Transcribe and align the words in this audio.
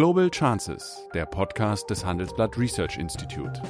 Global 0.00 0.30
Chances, 0.30 1.06
der 1.12 1.26
Podcast 1.26 1.90
des 1.90 2.06
Handelsblatt 2.06 2.56
Research 2.56 2.96
Institute. 2.96 3.60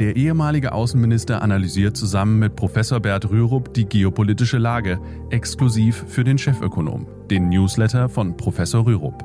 Der 0.00 0.16
ehemalige 0.16 0.72
Außenminister 0.72 1.42
analysiert 1.42 1.96
zusammen 1.96 2.40
mit 2.40 2.56
Professor 2.56 2.98
Bert 2.98 3.30
Rürup 3.30 3.72
die 3.74 3.88
geopolitische 3.88 4.58
Lage, 4.58 4.98
exklusiv 5.30 6.06
für 6.08 6.24
den 6.24 6.38
Chefökonom, 6.38 7.06
den 7.30 7.50
Newsletter 7.50 8.08
von 8.08 8.36
Professor 8.36 8.84
Rürup. 8.84 9.22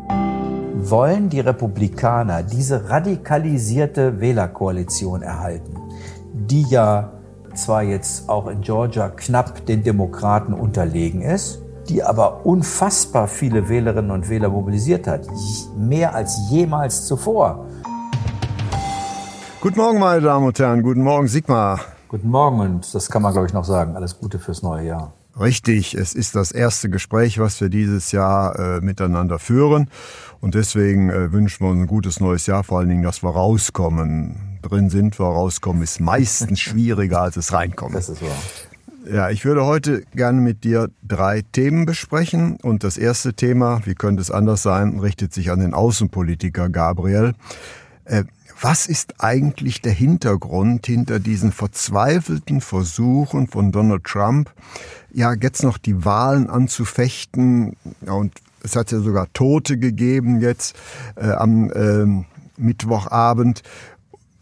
Wollen 0.83 1.29
die 1.29 1.39
Republikaner 1.39 2.43
diese 2.43 2.91
radikalisierte 2.91 4.21
Wählerkoalition 4.21 5.23
erhalten, 5.23 5.80
die 6.52 6.63
ja 6.63 7.13
zwar 7.55 7.81
jetzt 7.81 8.27
auch 8.27 8.47
in 8.47 8.59
Georgia 8.59 9.07
knapp 9.07 9.65
den 9.65 9.83
Demokraten 9.83 10.54
unterlegen 10.54 11.21
ist, 11.21 11.61
die 11.87 12.04
aber 12.04 12.46
unfassbar 12.46 13.29
viele 13.29 13.69
Wählerinnen 13.69 14.11
und 14.11 14.29
Wähler 14.29 14.50
mobilisiert 14.50 15.07
hat, 15.07 15.25
mehr 15.78 16.14
als 16.14 16.50
jemals 16.50 17.06
zuvor. 17.06 17.65
Guten 19.61 19.79
Morgen, 19.79 20.00
meine 20.00 20.21
Damen 20.21 20.45
und 20.45 20.59
Herren. 20.59 20.83
Guten 20.83 21.04
Morgen, 21.04 21.29
Sigmar. 21.29 21.79
Guten 22.09 22.29
Morgen 22.29 22.59
und 22.59 22.93
das 22.93 23.09
kann 23.09 23.21
man, 23.21 23.31
glaube 23.31 23.47
ich, 23.47 23.54
noch 23.54 23.64
sagen. 23.64 23.95
Alles 23.95 24.20
Gute 24.20 24.37
fürs 24.37 24.61
neue 24.61 24.87
Jahr. 24.87 25.14
Richtig, 25.39 25.93
es 25.93 26.14
ist 26.14 26.36
das 26.36 26.51
erste 26.51 26.89
Gespräch, 26.89 27.39
was 27.39 27.61
wir 27.61 27.70
dieses 27.70 28.11
Jahr 28.11 28.59
äh, 28.59 28.81
miteinander 28.81 29.39
führen. 29.39 29.89
Und 30.42 30.56
deswegen 30.56 31.09
äh, 31.09 31.31
wünschen 31.31 31.65
wir 31.65 31.71
uns 31.71 31.81
ein 31.81 31.87
gutes 31.87 32.20
neues 32.20 32.45
Jahr, 32.45 32.66
vor 32.66 32.80
allen 32.80 32.89
Dingen, 32.89 33.03
dass 33.03 33.23
wir 33.23 33.30
rauskommen. 33.30 34.50
Drin 34.61 34.89
sind 34.89 35.20
wir, 35.20 35.25
rauskommen 35.25 35.83
ist 35.83 36.00
meistens 36.00 36.59
schwieriger, 36.61 37.22
als 37.22 37.38
es 37.38 37.53
reinkommt. 37.53 37.95
Das 37.95 38.09
ist 38.09 38.22
wahr. 38.22 38.38
Ja, 39.11 39.30
ich 39.31 39.45
würde 39.45 39.66
heute 39.66 40.03
gerne 40.14 40.39
mit 40.42 40.64
dir 40.64 40.90
drei 41.04 41.42
Themen 41.42 41.86
besprechen. 41.86 42.58
Und 42.62 42.84
das 42.84 42.98
erste 42.98 43.34
Thema, 43.34 43.82
wie 43.86 43.95
könnte 43.95 44.22
es 44.22 44.30
anders 44.30 44.62
sein, 44.62 45.00
richtet 45.00 45.34
sich 45.34 45.50
an 45.50 45.59
den 45.59 45.73
Außenpolitiker 45.73 46.70
Gabriel. 46.70 47.34
Äh, 48.06 48.26
was 48.62 48.86
ist 48.86 49.16
eigentlich 49.17 49.82
der 49.82 49.92
Hintergrund 49.92 50.86
hinter 50.86 51.20
diesen 51.20 51.52
verzweifelten 51.52 52.62
Versuchen 52.62 53.48
von 53.48 53.72
Donald 53.72 54.04
Trump, 54.04 54.52
ja, 55.12 55.34
jetzt 55.34 55.64
noch 55.64 55.80
die 55.80 56.06
Wahlen 56.06 56.48
anzufechten? 56.48 57.76
Ja, 58.06 58.14
und 58.14 58.34
es 58.62 58.76
hat 58.76 58.92
ja 58.92 59.00
sogar 59.00 59.34
Tote 59.34 59.80
gegeben 59.80 60.42
jetzt 60.42 60.76
äh, 61.16 61.32
am 61.32 61.72
äh, 61.72 62.23
Mittwochabend. 62.58 63.64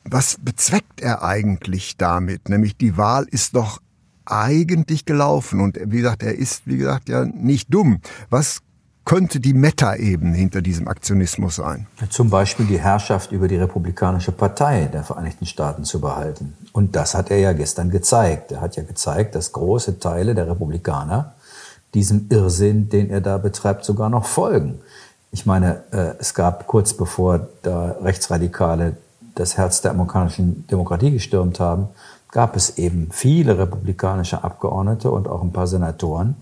Was 0.04 0.38
bezweckt 0.42 1.02
er 1.02 1.24
eigentlich 1.24 1.98
damit? 1.98 2.50
Nämlich 2.50 2.78
die 2.78 2.98
Wahl 2.98 3.26
ist 3.30 3.56
doch 3.56 3.80
eigentlich 4.26 5.06
gelaufen 5.06 5.60
und 5.60 5.78
wie 5.84 5.98
gesagt, 5.98 6.24
er 6.24 6.36
ist, 6.36 6.68
wie 6.68 6.78
gesagt, 6.78 7.10
ja 7.10 7.26
nicht 7.26 7.74
dumm. 7.74 8.02
Was 8.30 8.62
könnte 9.10 9.40
die 9.40 9.56
Meta-Ebene 9.56 10.36
hinter 10.36 10.62
diesem 10.62 10.88
Aktionismus 10.88 11.56
sein? 11.56 11.88
Zum 12.12 12.30
Beispiel 12.30 12.68
die 12.68 12.80
Herrschaft 12.80 13.32
über 13.32 13.48
die 13.48 13.56
Republikanische 13.56 14.32
Partei 14.32 14.86
der 14.86 15.04
Vereinigten 15.04 15.48
Staaten 15.48 15.84
zu 15.84 16.00
behalten. 16.00 16.54
Und 16.74 16.96
das 16.96 17.16
hat 17.16 17.32
er 17.32 17.40
ja 17.40 17.54
gestern 17.54 17.90
gezeigt. 17.90 18.52
Er 18.52 18.62
hat 18.62 18.76
ja 18.76 18.84
gezeigt, 18.84 19.34
dass 19.34 19.52
große 19.52 19.98
Teile 19.98 20.36
der 20.36 20.48
Republikaner 20.48 21.34
diesem 21.96 22.28
Irrsinn, 22.30 22.90
den 22.90 23.10
er 23.10 23.22
da 23.22 23.40
betreibt, 23.40 23.84
sogar 23.84 24.10
noch 24.10 24.26
folgen. 24.26 24.80
Ich 25.32 25.48
meine, 25.48 25.82
äh, 25.92 26.14
es 26.20 26.36
gab 26.36 26.68
kurz 26.68 26.94
bevor 26.94 27.48
da 27.64 27.96
Rechtsradikale 28.04 28.98
das 29.40 29.58
Herz 29.58 29.82
der 29.82 29.92
amerikanischen 29.92 30.68
Demokratie 30.68 31.12
gestürmt 31.12 31.60
haben, 31.60 31.88
gab 32.32 32.56
es 32.56 32.78
eben 32.78 33.08
viele 33.12 33.58
republikanische 33.58 34.44
Abgeordnete 34.44 35.10
und 35.10 35.28
auch 35.28 35.42
ein 35.42 35.54
paar 35.54 35.68
Senatoren, 35.68 36.36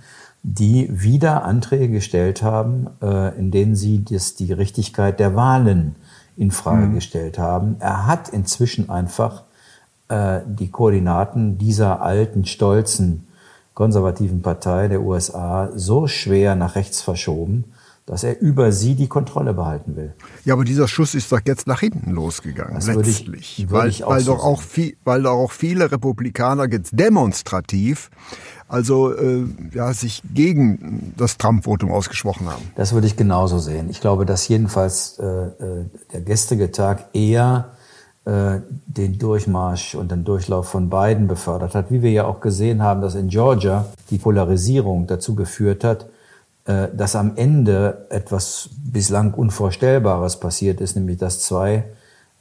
die 0.43 0.89
wieder 0.91 1.43
Anträge 1.43 1.89
gestellt 1.89 2.41
haben, 2.41 2.87
äh, 3.01 3.37
in 3.37 3.51
denen 3.51 3.75
sie 3.75 4.03
das, 4.03 4.35
die 4.35 4.51
Richtigkeit 4.51 5.19
der 5.19 5.35
Wahlen 5.35 5.95
in 6.35 6.51
Frage 6.51 6.87
mhm. 6.87 6.95
gestellt 6.95 7.37
haben. 7.37 7.77
Er 7.79 8.07
hat 8.07 8.29
inzwischen 8.29 8.89
einfach 8.89 9.43
äh, 10.09 10.39
die 10.45 10.69
Koordinaten 10.69 11.57
dieser 11.57 12.01
alten, 12.01 12.45
stolzen, 12.45 13.27
konservativen 13.73 14.41
Partei 14.41 14.87
der 14.87 15.01
USA 15.01 15.69
so 15.75 16.07
schwer 16.07 16.55
nach 16.55 16.75
rechts 16.75 17.01
verschoben, 17.01 17.65
dass 18.07 18.23
er 18.23 18.39
über 18.39 18.71
sie 18.71 18.95
die 18.95 19.07
Kontrolle 19.07 19.53
behalten 19.53 19.97
will. 19.97 20.13
Ja, 20.45 20.53
aber 20.53 20.63
dieser 20.63 20.87
Schuss 20.87 21.13
ist 21.13 21.31
doch 21.31 21.41
jetzt 21.45 21.67
nach 21.67 21.81
hinten 21.81 22.11
losgegangen, 22.11 22.75
das 22.75 22.87
letztlich. 22.87 23.59
Ich, 23.59 23.69
weil, 23.69 23.89
ich 23.89 24.03
weil, 24.03 24.21
so 24.21 24.33
doch 24.33 24.43
auch 24.43 24.61
viel, 24.61 24.95
weil 25.03 25.21
doch 25.21 25.33
auch 25.33 25.51
viele 25.51 25.91
Republikaner 25.91 26.71
jetzt 26.71 26.91
demonstrativ 26.93 28.09
also 28.69 29.13
äh, 29.13 29.45
ja, 29.73 29.93
sich 29.93 30.21
gegen 30.33 31.13
das 31.15 31.37
Trump-Votum 31.37 31.91
ausgesprochen 31.91 32.49
haben. 32.49 32.63
Das 32.75 32.93
würde 32.93 33.07
ich 33.07 33.15
genauso 33.15 33.59
sehen. 33.59 33.89
Ich 33.89 34.01
glaube, 34.01 34.25
dass 34.25 34.47
jedenfalls 34.47 35.19
äh, 35.19 35.25
äh, 35.25 35.85
der 36.11 36.21
gestrige 36.21 36.71
Tag 36.71 37.05
eher 37.13 37.69
äh, 38.25 38.59
den 38.85 39.19
Durchmarsch 39.19 39.95
und 39.95 40.11
den 40.11 40.25
Durchlauf 40.25 40.67
von 40.67 40.89
Biden 40.89 41.27
befördert 41.27 41.75
hat, 41.75 41.91
wie 41.91 42.01
wir 42.01 42.11
ja 42.11 42.25
auch 42.25 42.41
gesehen 42.41 42.83
haben, 42.83 42.99
dass 42.99 43.15
in 43.15 43.29
Georgia 43.29 43.85
die 44.09 44.17
Polarisierung 44.17 45.07
dazu 45.07 45.33
geführt 45.33 45.85
hat, 45.85 46.07
dass 46.67 47.15
am 47.15 47.37
Ende 47.37 48.07
etwas 48.09 48.69
bislang 48.75 49.33
Unvorstellbares 49.33 50.39
passiert 50.39 50.81
ist, 50.81 50.95
nämlich 50.95 51.17
dass 51.17 51.39
zwei 51.39 51.85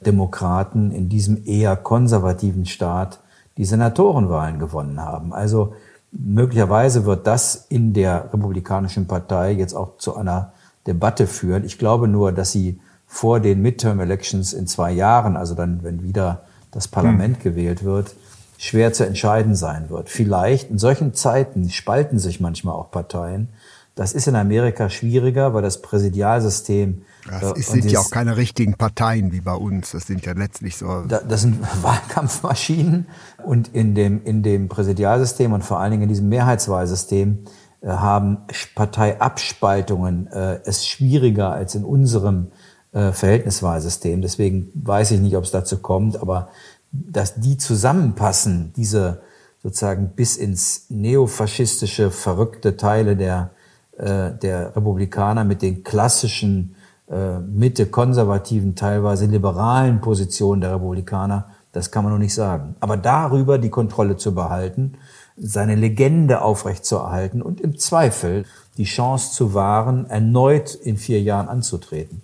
Demokraten 0.05 0.91
in 0.91 1.09
diesem 1.09 1.45
eher 1.45 1.75
konservativen 1.75 2.65
Staat 2.65 3.19
die 3.57 3.65
Senatorenwahlen 3.65 4.59
gewonnen 4.59 5.01
haben. 5.01 5.33
Also 5.33 5.73
möglicherweise 6.11 7.05
wird 7.05 7.25
das 7.25 7.65
in 7.69 7.93
der 7.93 8.29
Republikanischen 8.33 9.07
Partei 9.07 9.51
jetzt 9.51 9.73
auch 9.73 9.97
zu 9.97 10.15
einer 10.15 10.51
Debatte 10.85 11.27
führen. 11.27 11.65
Ich 11.65 11.77
glaube 11.77 12.07
nur, 12.07 12.31
dass 12.31 12.51
sie 12.51 12.79
vor 13.07 13.39
den 13.39 13.61
Midterm 13.61 13.99
Elections 13.99 14.53
in 14.53 14.67
zwei 14.67 14.91
Jahren, 14.91 15.37
also 15.37 15.55
dann, 15.55 15.83
wenn 15.83 16.03
wieder 16.03 16.41
das 16.71 16.87
Parlament 16.87 17.37
hm. 17.37 17.43
gewählt 17.43 17.83
wird, 17.83 18.13
schwer 18.57 18.93
zu 18.93 19.05
entscheiden 19.05 19.55
sein 19.55 19.89
wird. 19.89 20.09
Vielleicht 20.09 20.69
in 20.69 20.77
solchen 20.77 21.13
Zeiten 21.13 21.69
spalten 21.69 22.19
sich 22.19 22.39
manchmal 22.39 22.75
auch 22.75 22.91
Parteien. 22.91 23.49
Das 23.97 24.13
ist 24.13 24.27
in 24.27 24.35
Amerika 24.35 24.91
schwieriger, 24.91 25.55
weil 25.55 25.63
das 25.63 25.81
Präsidialsystem. 25.81 27.01
Das 27.27 27.41
äh, 27.41 27.59
ist, 27.59 27.71
sind 27.71 27.91
ja 27.91 27.99
auch 27.99 28.11
keine 28.11 28.37
richtigen 28.37 28.75
Parteien 28.75 29.31
wie 29.31 29.41
bei 29.41 29.55
uns. 29.55 29.91
Das 29.91 30.05
sind 30.05 30.23
ja 30.23 30.33
letztlich 30.33 30.77
so. 30.77 31.03
Das 31.07 31.41
sind 31.41 31.59
Wahlkampfmaschinen. 31.81 33.07
Und 33.43 33.73
in 33.73 33.95
dem, 33.95 34.23
in 34.23 34.43
dem 34.43 34.69
Präsidialsystem 34.69 35.51
und 35.51 35.63
vor 35.63 35.79
allen 35.79 35.91
Dingen 35.91 36.03
in 36.03 36.09
diesem 36.09 36.29
Mehrheitswahlsystem 36.29 37.39
äh, 37.81 37.87
haben 37.87 38.37
Parteiabspaltungen 38.75 40.27
äh, 40.27 40.59
es 40.63 40.87
schwieriger 40.87 41.51
als 41.51 41.73
in 41.73 41.83
unserem 41.83 42.51
äh, 42.91 43.11
Verhältniswahlsystem. 43.11 44.21
Deswegen 44.21 44.69
weiß 44.75 45.09
ich 45.09 45.19
nicht, 45.19 45.35
ob 45.35 45.43
es 45.43 45.51
dazu 45.51 45.79
kommt, 45.79 46.21
aber 46.21 46.49
dass 46.91 47.33
die 47.33 47.57
zusammenpassen, 47.57 48.73
diese 48.77 49.23
sozusagen 49.63 50.09
bis 50.15 50.37
ins 50.37 50.85
neofaschistische, 50.89 52.11
verrückte 52.11 52.77
Teile 52.77 53.17
der 53.17 53.49
äh, 53.97 54.31
der 54.31 54.75
Republikaner 54.75 55.43
mit 55.43 55.61
den 55.61 55.83
klassischen 55.83 56.75
äh, 57.09 57.39
Mitte 57.39 57.87
konservativen, 57.87 58.75
teilweise 58.75 59.25
liberalen 59.25 60.01
Positionen 60.01 60.61
der 60.61 60.75
Republikaner, 60.75 61.45
das 61.71 61.91
kann 61.91 62.03
man 62.03 62.13
noch 62.13 62.19
nicht 62.19 62.33
sagen. 62.33 62.75
Aber 62.79 62.97
darüber 62.97 63.57
die 63.57 63.69
Kontrolle 63.69 64.17
zu 64.17 64.33
behalten, 64.33 64.95
seine 65.37 65.75
Legende 65.75 66.41
aufrechtzuerhalten 66.41 67.41
und 67.41 67.61
im 67.61 67.77
Zweifel 67.77 68.45
die 68.77 68.85
Chance 68.85 69.31
zu 69.31 69.53
wahren, 69.53 70.09
erneut 70.09 70.73
in 70.75 70.97
vier 70.97 71.21
Jahren 71.21 71.47
anzutreten. 71.47 72.21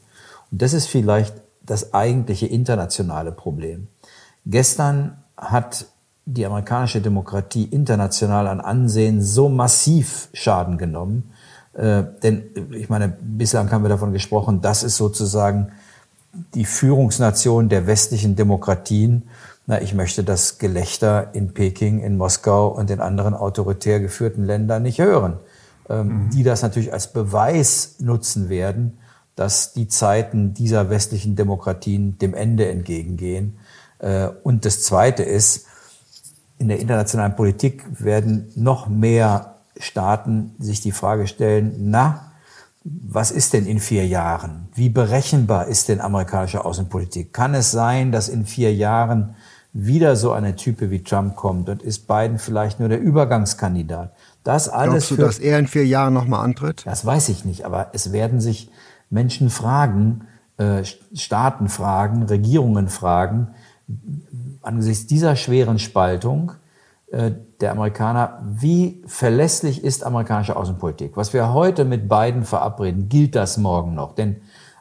Und 0.51 0.61
das 0.61 0.73
ist 0.73 0.87
vielleicht 0.87 1.33
das 1.65 1.93
eigentliche 1.93 2.47
internationale 2.47 3.31
Problem. 3.31 3.87
Gestern 4.45 5.17
hat 5.37 5.85
die 6.25 6.45
amerikanische 6.45 7.01
Demokratie 7.01 7.63
international 7.63 8.47
an 8.47 8.61
Ansehen 8.61 9.21
so 9.21 9.49
massiv 9.49 10.29
Schaden 10.33 10.77
genommen, 10.77 11.31
äh, 11.73 12.03
denn 12.21 12.43
ich 12.71 12.89
meine, 12.89 13.09
bislang 13.19 13.71
haben 13.71 13.83
wir 13.83 13.89
davon 13.89 14.13
gesprochen, 14.13 14.61
das 14.61 14.83
ist 14.83 14.97
sozusagen 14.97 15.71
die 16.53 16.65
Führungsnation 16.65 17.69
der 17.69 17.87
westlichen 17.87 18.35
Demokratien. 18.35 19.23
Na, 19.65 19.81
ich 19.81 19.93
möchte 19.93 20.23
das 20.23 20.57
Gelächter 20.57 21.33
in 21.33 21.53
Peking, 21.53 21.99
in 22.01 22.17
Moskau 22.17 22.67
und 22.67 22.91
in 22.91 22.99
anderen 22.99 23.33
autoritär 23.33 23.99
geführten 23.99 24.43
Ländern 24.43 24.83
nicht 24.83 24.99
hören, 24.99 25.37
ähm, 25.89 26.07
mhm. 26.25 26.29
die 26.31 26.43
das 26.43 26.61
natürlich 26.61 26.91
als 26.91 27.13
Beweis 27.13 27.95
nutzen 27.99 28.49
werden, 28.49 28.97
dass 29.35 29.73
die 29.73 29.87
Zeiten 29.87 30.53
dieser 30.53 30.89
westlichen 30.89 31.35
Demokratien 31.35 32.17
dem 32.19 32.33
Ende 32.33 32.67
entgegengehen. 32.69 33.57
Äh, 33.99 34.27
und 34.43 34.65
das 34.65 34.83
Zweite 34.83 35.23
ist, 35.23 35.65
in 36.59 36.67
der 36.67 36.79
internationalen 36.79 37.35
Politik 37.35 37.83
werden 37.99 38.51
noch 38.55 38.87
mehr 38.87 39.52
Staaten 39.77 40.55
sich 40.59 40.81
die 40.81 40.91
Frage 40.91 41.27
stellen, 41.27 41.75
na, 41.79 42.31
was 42.83 43.31
ist 43.31 43.53
denn 43.53 43.65
in 43.65 43.79
vier 43.79 44.05
Jahren? 44.05 44.67
Wie 44.75 44.89
berechenbar 44.89 45.67
ist 45.67 45.89
denn 45.89 46.01
amerikanische 46.01 46.65
Außenpolitik? 46.65 47.33
Kann 47.33 47.53
es 47.53 47.71
sein, 47.71 48.11
dass 48.11 48.27
in 48.27 48.45
vier 48.45 48.73
Jahren 48.73 49.35
wieder 49.73 50.15
so 50.15 50.31
eine 50.31 50.55
Type 50.55 50.91
wie 50.91 51.01
Trump 51.01 51.35
kommt 51.35 51.67
und 51.67 51.81
ist 51.81 52.07
Biden 52.07 52.37
vielleicht 52.37 52.79
nur 52.79 52.89
der 52.89 52.99
Übergangskandidat. 52.99 54.13
Das 54.43 54.69
alles. 54.69 55.07
Glaubst 55.07 55.11
du, 55.11 55.15
dass 55.15 55.39
er 55.39 55.57
in 55.57 55.67
vier 55.67 55.85
Jahren 55.85 56.13
nochmal 56.13 56.43
antritt? 56.43 56.85
Das 56.85 57.05
weiß 57.05 57.29
ich 57.29 57.43
nicht, 57.43 57.65
aber 57.65 57.87
es 57.93 58.11
werden 58.11 58.39
sich 58.39 58.69
Menschen 59.09 59.49
fragen, 59.49 60.27
äh, 60.57 60.83
Staaten 61.15 61.69
fragen, 61.69 62.23
Regierungen 62.23 62.87
fragen, 62.87 63.47
angesichts 64.61 65.07
dieser 65.07 65.35
schweren 65.35 65.79
Spaltung 65.79 66.51
der 67.13 67.71
Amerikaner, 67.71 68.41
wie 68.43 69.03
verlässlich 69.05 69.83
ist 69.83 70.03
amerikanische 70.03 70.55
Außenpolitik? 70.55 71.15
Was 71.15 71.31
wir 71.31 71.53
heute 71.53 71.85
mit 71.85 72.09
Biden 72.09 72.43
verabreden, 72.43 73.07
gilt 73.07 73.35
das 73.35 73.57
morgen 73.57 73.93
noch? 73.93 74.15
Denn 74.15 74.37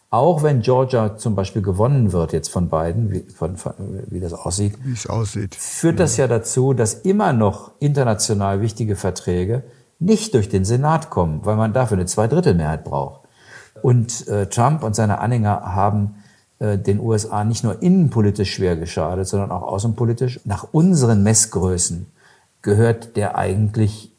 auch 0.09 0.43
wenn 0.43 0.61
Georgia 0.61 1.17
zum 1.17 1.35
Beispiel 1.35 1.63
gewonnen 1.63 2.13
wird 2.13 2.33
jetzt 2.33 2.49
von 2.49 2.69
Biden, 2.69 3.11
wie, 3.11 3.21
von, 3.21 3.57
von, 3.57 3.73
wie 4.09 4.21
das 4.21 4.35
aussieht, 4.35 4.75
wie 4.85 4.93
es 4.93 5.07
aussieht, 5.07 5.55
führt 5.55 6.01
das 6.01 6.17
ja 6.17 6.27
dazu, 6.27 6.75
dass 6.75 6.95
immer 6.95 7.33
noch 7.33 7.71
international 7.81 8.61
wichtige 8.61 8.97
Verträge 8.97 9.63
nicht 9.99 10.35
durch 10.35 10.49
den 10.49 10.65
Senat 10.65 11.11
kommen, 11.11 11.41
weil 11.45 11.57
man 11.57 11.73
dafür 11.73 11.97
eine 11.97 12.07
Zweidrittelmehrheit 12.07 12.85
braucht. 12.85 13.23
Und 13.81 14.27
äh, 14.29 14.49
Trump 14.49 14.83
und 14.83 14.95
seine 14.95 15.19
Anhänger 15.19 15.75
haben 15.75 16.17
äh, 16.59 16.77
den 16.79 17.01
USA 17.01 17.45
nicht 17.45 17.65
nur 17.65 17.83
innenpolitisch 17.83 18.53
schwer 18.53 18.77
geschadet, 18.77 19.27
sondern 19.27 19.51
auch 19.51 19.63
außenpolitisch. 19.63 20.41
Nach 20.45 20.67
unseren 20.73 21.23
Messgrößen 21.23 22.07
gehört 22.63 23.17
der 23.17 23.37
eigentlich 23.37 24.13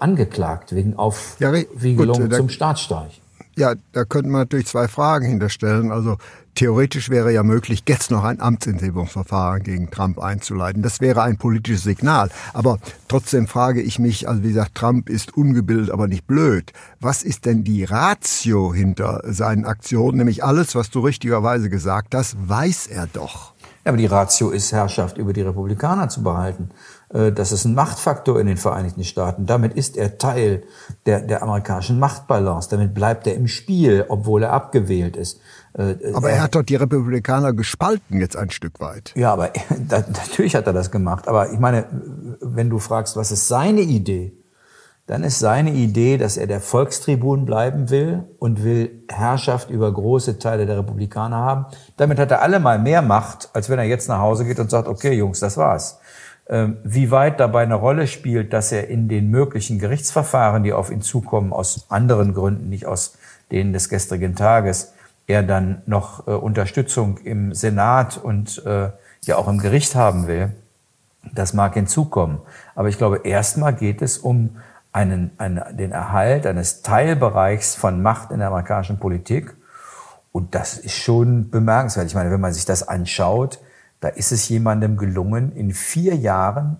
angeklagt 0.00 0.74
wegen 0.74 0.96
Aufwiegelung 0.96 2.30
ja, 2.30 2.36
zum 2.36 2.48
Staatsstreich. 2.48 3.20
Ja, 3.56 3.74
da 3.92 4.04
könnte 4.04 4.30
man 4.30 4.42
natürlich 4.42 4.66
zwei 4.66 4.88
Fragen 4.88 5.26
hinterstellen. 5.26 5.92
Also 5.92 6.16
theoretisch 6.56 7.08
wäre 7.08 7.32
ja 7.32 7.44
möglich, 7.44 7.84
jetzt 7.88 8.10
noch 8.10 8.24
ein 8.24 8.40
Amtsenthebungsverfahren 8.40 9.62
gegen 9.62 9.90
Trump 9.90 10.18
einzuleiten. 10.18 10.82
Das 10.82 11.00
wäre 11.00 11.22
ein 11.22 11.36
politisches 11.36 11.84
Signal. 11.84 12.30
Aber 12.52 12.78
trotzdem 13.06 13.46
frage 13.46 13.80
ich 13.80 14.00
mich, 14.00 14.28
also 14.28 14.42
wie 14.42 14.48
gesagt, 14.48 14.74
Trump 14.74 15.08
ist 15.08 15.36
ungebildet, 15.36 15.92
aber 15.92 16.08
nicht 16.08 16.26
blöd. 16.26 16.72
Was 17.00 17.22
ist 17.22 17.44
denn 17.44 17.62
die 17.62 17.84
Ratio 17.84 18.74
hinter 18.74 19.20
seinen 19.24 19.66
Aktionen? 19.66 20.18
Nämlich 20.18 20.42
alles, 20.42 20.74
was 20.74 20.90
du 20.90 21.00
richtigerweise 21.00 21.70
gesagt 21.70 22.14
hast, 22.16 22.36
weiß 22.48 22.88
er 22.88 23.06
doch. 23.06 23.52
Ja, 23.84 23.90
aber 23.90 23.98
die 23.98 24.06
Ratio 24.06 24.50
ist, 24.50 24.72
Herrschaft 24.72 25.18
über 25.18 25.32
die 25.32 25.42
Republikaner 25.42 26.08
zu 26.08 26.22
behalten. 26.22 26.70
Äh, 27.14 27.32
das 27.32 27.52
ist 27.52 27.64
ein 27.64 27.74
Machtfaktor 27.74 28.38
in 28.40 28.46
den 28.46 28.56
Vereinigten 28.56 29.04
Staaten. 29.04 29.46
Damit 29.46 29.74
ist 29.74 29.96
er 29.96 30.18
Teil 30.18 30.64
der, 31.06 31.20
der 31.20 31.42
amerikanischen 31.42 31.98
Machtbalance. 31.98 32.68
Damit 32.68 32.92
bleibt 32.92 33.26
er 33.26 33.34
im 33.34 33.46
Spiel, 33.46 34.04
obwohl 34.08 34.42
er 34.42 34.52
abgewählt 34.52 35.16
ist. 35.16 35.40
Äh, 35.78 35.94
aber 36.12 36.30
er, 36.30 36.36
er 36.36 36.42
hat 36.42 36.54
doch 36.54 36.62
die 36.62 36.76
Republikaner 36.76 37.52
gespalten 37.52 38.20
jetzt 38.20 38.36
ein 38.36 38.50
Stück 38.50 38.80
weit. 38.80 39.12
Ja, 39.14 39.32
aber 39.32 39.50
natürlich 39.88 40.56
hat 40.56 40.66
er 40.66 40.72
das 40.72 40.90
gemacht. 40.90 41.28
Aber 41.28 41.52
ich 41.52 41.58
meine, 41.58 41.86
wenn 42.40 42.68
du 42.68 42.78
fragst, 42.78 43.16
was 43.16 43.30
ist 43.30 43.48
seine 43.48 43.80
Idee, 43.80 44.32
dann 45.06 45.22
ist 45.22 45.38
seine 45.38 45.70
Idee, 45.70 46.16
dass 46.16 46.38
er 46.38 46.46
der 46.46 46.60
Volkstribun 46.60 47.44
bleiben 47.44 47.90
will 47.90 48.24
und 48.38 48.64
will 48.64 49.04
Herrschaft 49.10 49.68
über 49.68 49.92
große 49.92 50.38
Teile 50.38 50.64
der 50.64 50.78
Republikaner 50.78 51.36
haben. 51.36 51.66
Damit 51.98 52.18
hat 52.18 52.30
er 52.30 52.40
allemal 52.40 52.78
mehr 52.78 53.02
Macht, 53.02 53.50
als 53.52 53.68
wenn 53.68 53.78
er 53.78 53.84
jetzt 53.84 54.08
nach 54.08 54.20
Hause 54.20 54.46
geht 54.46 54.58
und 54.58 54.70
sagt, 54.70 54.88
okay, 54.88 55.12
Jungs, 55.12 55.40
das 55.40 55.58
war's. 55.58 55.98
Ähm, 56.46 56.76
wie 56.84 57.10
weit 57.10 57.40
dabei 57.40 57.62
eine 57.62 57.74
Rolle 57.74 58.06
spielt, 58.06 58.52
dass 58.52 58.70
er 58.70 58.88
in 58.88 59.08
den 59.08 59.30
möglichen 59.30 59.78
Gerichtsverfahren, 59.78 60.62
die 60.62 60.74
auf 60.74 60.90
ihn 60.90 61.00
zukommen, 61.00 61.52
aus 61.52 61.86
anderen 61.88 62.34
Gründen, 62.34 62.68
nicht 62.68 62.86
aus 62.86 63.16
denen 63.50 63.72
des 63.72 63.88
gestrigen 63.88 64.34
Tages, 64.34 64.92
er 65.26 65.42
dann 65.42 65.82
noch 65.86 66.26
äh, 66.26 66.32
Unterstützung 66.32 67.18
im 67.18 67.54
Senat 67.54 68.18
und 68.18 68.64
äh, 68.66 68.90
ja 69.22 69.36
auch 69.36 69.48
im 69.48 69.58
Gericht 69.58 69.94
haben 69.94 70.26
will, 70.26 70.52
das 71.32 71.54
mag 71.54 71.74
hinzukommen. 71.74 72.38
Aber 72.74 72.88
ich 72.88 72.98
glaube, 72.98 73.22
erstmal 73.24 73.74
geht 73.74 74.02
es 74.02 74.18
um 74.18 74.56
einen, 74.92 75.30
einen, 75.38 75.62
den 75.76 75.92
Erhalt 75.92 76.46
eines 76.46 76.82
Teilbereichs 76.82 77.74
von 77.74 78.02
Macht 78.02 78.30
in 78.30 78.38
der 78.38 78.48
amerikanischen 78.48 78.98
Politik. 78.98 79.54
Und 80.30 80.54
das 80.54 80.76
ist 80.76 80.94
schon 80.94 81.50
bemerkenswert. 81.50 82.06
Ich 82.06 82.14
meine, 82.14 82.30
wenn 82.30 82.40
man 82.40 82.52
sich 82.52 82.64
das 82.64 82.86
anschaut, 82.86 83.58
da 84.00 84.08
ist 84.08 84.32
es 84.32 84.48
jemandem 84.48 84.96
gelungen, 84.96 85.52
in 85.52 85.72
vier 85.72 86.14
Jahren 86.14 86.78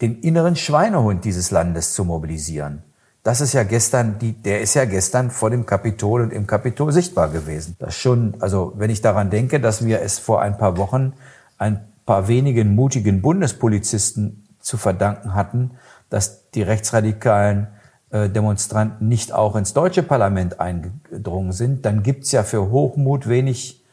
den 0.00 0.20
inneren 0.20 0.56
Schweinehund 0.56 1.24
dieses 1.24 1.50
Landes 1.50 1.94
zu 1.94 2.04
mobilisieren. 2.04 2.82
Das 3.22 3.40
ist 3.40 3.54
ja 3.54 3.62
gestern, 3.62 4.18
die, 4.18 4.32
der 4.32 4.60
ist 4.60 4.74
ja 4.74 4.84
gestern 4.84 5.30
vor 5.30 5.50
dem 5.50 5.64
Kapitol 5.64 6.22
und 6.22 6.32
im 6.32 6.46
Kapitol 6.46 6.92
sichtbar 6.92 7.28
gewesen. 7.28 7.74
Das 7.78 7.96
schon, 7.96 8.34
also 8.40 8.74
wenn 8.76 8.90
ich 8.90 9.00
daran 9.00 9.30
denke, 9.30 9.60
dass 9.60 9.84
wir 9.84 10.02
es 10.02 10.18
vor 10.18 10.42
ein 10.42 10.58
paar 10.58 10.76
Wochen 10.76 11.14
ein 11.56 11.80
paar 12.04 12.28
wenigen 12.28 12.74
mutigen 12.74 13.22
Bundespolizisten 13.22 14.46
zu 14.60 14.76
verdanken 14.76 15.34
hatten, 15.34 15.72
dass 16.10 16.50
die 16.50 16.62
rechtsradikalen 16.62 17.68
äh, 18.10 18.28
Demonstranten 18.28 19.08
nicht 19.08 19.32
auch 19.32 19.56
ins 19.56 19.72
deutsche 19.72 20.02
Parlament 20.02 20.60
eingedrungen 20.60 21.52
sind, 21.52 21.86
dann 21.86 22.02
gibt's 22.02 22.30
ja 22.32 22.42
für 22.42 22.70
Hochmut 22.70 23.26
wenig 23.26 23.83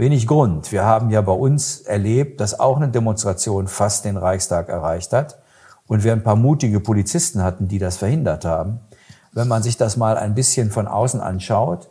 wenig 0.00 0.26
Grund. 0.26 0.72
Wir 0.72 0.84
haben 0.84 1.10
ja 1.10 1.20
bei 1.20 1.32
uns 1.32 1.82
erlebt, 1.82 2.40
dass 2.40 2.58
auch 2.58 2.78
eine 2.78 2.88
Demonstration 2.88 3.68
fast 3.68 4.06
den 4.06 4.16
Reichstag 4.16 4.68
erreicht 4.68 5.12
hat 5.12 5.38
und 5.86 6.02
wir 6.02 6.12
ein 6.12 6.22
paar 6.22 6.36
mutige 6.36 6.80
Polizisten 6.80 7.42
hatten, 7.42 7.68
die 7.68 7.78
das 7.78 7.98
verhindert 7.98 8.44
haben. 8.44 8.80
Wenn 9.32 9.46
man 9.46 9.62
sich 9.62 9.76
das 9.76 9.96
mal 9.96 10.16
ein 10.16 10.34
bisschen 10.34 10.70
von 10.70 10.88
außen 10.88 11.20
anschaut, 11.20 11.88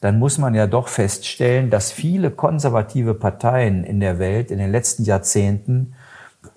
dann 0.00 0.18
muss 0.18 0.38
man 0.38 0.54
ja 0.54 0.66
doch 0.66 0.88
feststellen, 0.88 1.70
dass 1.70 1.90
viele 1.90 2.30
konservative 2.30 3.14
Parteien 3.14 3.82
in 3.82 3.98
der 3.98 4.18
Welt 4.18 4.50
in 4.50 4.58
den 4.58 4.70
letzten 4.70 5.04
Jahrzehnten 5.04 5.94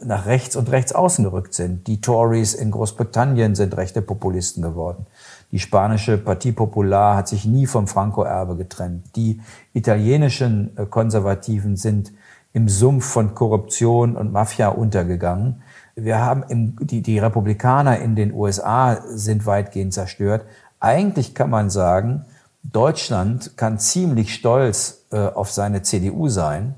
nach 0.04 0.26
rechts 0.26 0.56
und 0.56 0.72
rechts 0.72 0.94
außen 0.94 1.24
gerückt 1.24 1.54
sind. 1.54 1.88
Die 1.88 2.02
Tories 2.02 2.54
in 2.54 2.70
Großbritannien 2.70 3.56
sind 3.56 3.76
rechte 3.78 4.02
Populisten 4.02 4.62
geworden. 4.62 5.08
Die 5.52 5.60
spanische 5.60 6.18
Partie 6.18 6.54
Popular 6.54 7.18
hat 7.18 7.28
sich 7.28 7.46
nie 7.46 7.68
vom 7.68 7.88
Franco-Erbe 7.88 8.56
getrennt. 8.56 9.16
Die 9.16 9.42
italienischen 9.74 10.76
äh, 10.78 10.86
Konservativen 10.86 11.76
sind 11.76 12.14
im 12.54 12.68
Sumpf 12.68 13.06
von 13.06 13.36
Korruption 13.36 14.16
und 14.16 14.32
Mafia 14.32 14.70
untergegangen. 14.70 15.62
Wir 15.96 16.20
haben 16.20 16.44
im, 16.50 16.76
die, 16.82 17.02
die 17.02 17.20
Republikaner 17.20 18.00
in 18.00 18.16
den 18.16 18.34
USA 18.34 19.02
sind 19.08 19.46
weitgehend 19.46 19.94
zerstört. 19.94 20.46
Eigentlich 20.80 21.36
kann 21.36 21.50
man 21.50 21.70
sagen, 21.70 22.26
Deutschland 22.64 23.58
kann 23.58 23.80
ziemlich 23.80 24.34
stolz 24.34 25.06
äh, 25.12 25.18
auf 25.18 25.52
seine 25.52 25.82
CDU 25.82 26.30
sein, 26.30 26.76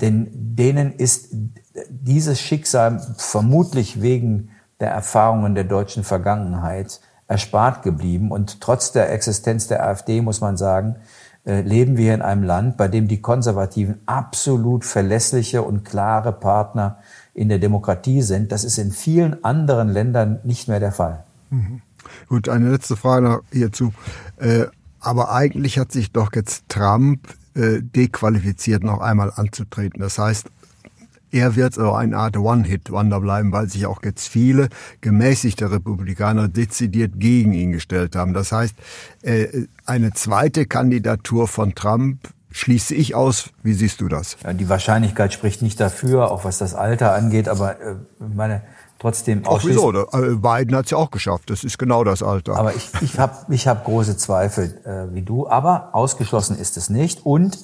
denn 0.00 0.28
denen 0.32 0.92
ist 0.92 1.28
dieses 1.90 2.40
Schicksal 2.40 3.00
vermutlich 3.16 4.00
wegen 4.00 4.50
der 4.80 4.90
Erfahrungen 4.90 5.54
der 5.54 5.64
deutschen 5.64 6.04
Vergangenheit 6.04 7.00
erspart 7.28 7.82
geblieben. 7.82 8.32
Und 8.32 8.60
trotz 8.60 8.90
der 8.90 9.12
Existenz 9.12 9.68
der 9.68 9.86
AfD 9.86 10.20
muss 10.20 10.40
man 10.40 10.56
sagen, 10.56 10.96
äh, 11.46 11.60
leben 11.60 11.96
wir 11.96 12.14
in 12.14 12.22
einem 12.22 12.42
Land, 12.42 12.76
bei 12.76 12.88
dem 12.88 13.06
die 13.06 13.20
Konservativen 13.20 14.00
absolut 14.06 14.84
verlässliche 14.84 15.62
und 15.62 15.84
klare 15.84 16.32
Partner 16.32 16.98
in 17.34 17.48
der 17.48 17.58
Demokratie 17.58 18.22
sind. 18.22 18.50
Das 18.50 18.64
ist 18.64 18.78
in 18.78 18.90
vielen 18.90 19.44
anderen 19.44 19.88
Ländern 19.88 20.40
nicht 20.42 20.66
mehr 20.68 20.80
der 20.80 20.92
Fall. 20.92 21.24
Mhm. 21.50 21.82
Gut, 22.28 22.48
eine 22.48 22.70
letzte 22.70 22.96
Frage 22.96 23.28
noch 23.28 23.40
hierzu. 23.52 23.92
Äh, 24.38 24.66
aber 25.00 25.30
eigentlich 25.32 25.78
hat 25.78 25.92
sich 25.92 26.10
doch 26.10 26.32
jetzt 26.34 26.68
Trump 26.68 27.28
äh, 27.54 27.80
dequalifiziert, 27.82 28.82
noch 28.82 29.00
einmal 29.00 29.32
anzutreten. 29.34 30.00
Das 30.00 30.18
heißt, 30.18 30.48
er 31.30 31.56
wird 31.56 31.74
so 31.74 31.92
eine 31.92 32.16
Art 32.16 32.36
One-Hit-Wonder 32.36 33.20
bleiben, 33.20 33.52
weil 33.52 33.68
sich 33.68 33.86
auch 33.86 34.02
jetzt 34.02 34.28
viele 34.28 34.68
gemäßigte 35.00 35.70
Republikaner 35.70 36.48
dezidiert 36.48 37.12
gegen 37.16 37.52
ihn 37.52 37.72
gestellt 37.72 38.16
haben. 38.16 38.34
Das 38.34 38.52
heißt, 38.52 38.74
äh, 39.22 39.66
eine 39.84 40.12
zweite 40.12 40.66
Kandidatur 40.66 41.48
von 41.48 41.74
Trump 41.74 42.28
schließe 42.50 42.94
ich 42.94 43.14
aus. 43.14 43.50
Wie 43.62 43.74
siehst 43.74 44.00
du 44.00 44.08
das? 44.08 44.36
Ja, 44.42 44.52
die 44.52 44.68
Wahrscheinlichkeit 44.68 45.32
spricht 45.32 45.62
nicht 45.62 45.80
dafür, 45.80 46.30
auch 46.30 46.44
was 46.44 46.58
das 46.58 46.74
Alter 46.74 47.14
angeht, 47.14 47.48
aber 47.48 47.80
äh, 47.80 47.94
meine 48.18 48.62
trotzdem 48.98 49.46
auch 49.46 49.64
wieso? 49.64 49.92
Äh, 49.92 50.34
Biden 50.36 50.74
hat 50.76 50.86
es 50.86 50.90
ja 50.90 50.98
auch 50.98 51.10
geschafft. 51.10 51.50
Das 51.50 51.64
ist 51.64 51.78
genau 51.78 52.04
das 52.04 52.22
Alter. 52.22 52.56
Aber 52.56 52.74
ich, 52.74 52.90
ich 53.00 53.18
habe 53.18 53.52
ich 53.52 53.68
hab 53.68 53.84
große 53.84 54.16
Zweifel 54.16 54.80
äh, 54.84 55.14
wie 55.14 55.22
du. 55.22 55.48
Aber 55.48 55.90
ausgeschlossen 55.94 56.58
ist 56.58 56.76
es 56.76 56.90
nicht. 56.90 57.24
Und 57.24 57.58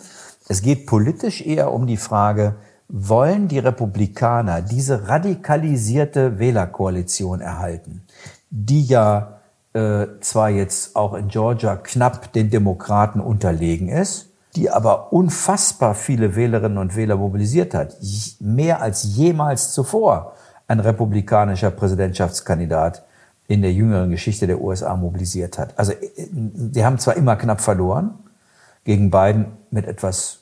es 0.48 0.62
geht 0.62 0.86
politisch 0.86 1.40
eher 1.40 1.72
um 1.72 1.86
die 1.86 1.96
Frage, 1.96 2.56
wollen 2.88 3.48
die 3.48 3.58
Republikaner 3.58 4.62
diese 4.62 5.08
radikalisierte 5.08 6.38
Wählerkoalition 6.38 7.40
erhalten, 7.40 8.02
die 8.50 8.84
ja 8.84 9.40
äh, 9.72 10.06
zwar 10.20 10.50
jetzt 10.50 10.94
auch 10.94 11.14
in 11.14 11.28
Georgia 11.28 11.76
knapp 11.76 12.32
den 12.32 12.50
Demokraten 12.50 13.20
unterlegen 13.20 13.88
ist, 13.88 14.28
die 14.54 14.70
aber 14.70 15.12
unfassbar 15.12 15.94
viele 15.94 16.36
Wählerinnen 16.36 16.78
und 16.78 16.94
Wähler 16.94 17.16
mobilisiert 17.16 17.74
hat, 17.74 17.96
mehr 18.38 18.80
als 18.80 19.16
jemals 19.16 19.72
zuvor 19.72 20.34
ein 20.68 20.80
republikanischer 20.80 21.70
Präsidentschaftskandidat 21.70 23.02
in 23.48 23.62
der 23.62 23.72
jüngeren 23.72 24.10
Geschichte 24.10 24.46
der 24.46 24.60
USA 24.60 24.96
mobilisiert 24.96 25.58
hat. 25.58 25.78
Also 25.78 25.92
die 26.16 26.78
äh, 26.78 26.84
haben 26.84 26.98
zwar 26.98 27.16
immer 27.16 27.36
knapp 27.36 27.60
verloren, 27.60 28.14
gegen 28.84 29.10
Biden 29.10 29.46
mit 29.70 29.86
etwas 29.86 30.40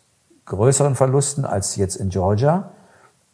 größeren 0.53 0.95
Verlusten 0.95 1.45
als 1.45 1.77
jetzt 1.77 1.97
in 1.97 2.11
Georgia. 2.11 2.71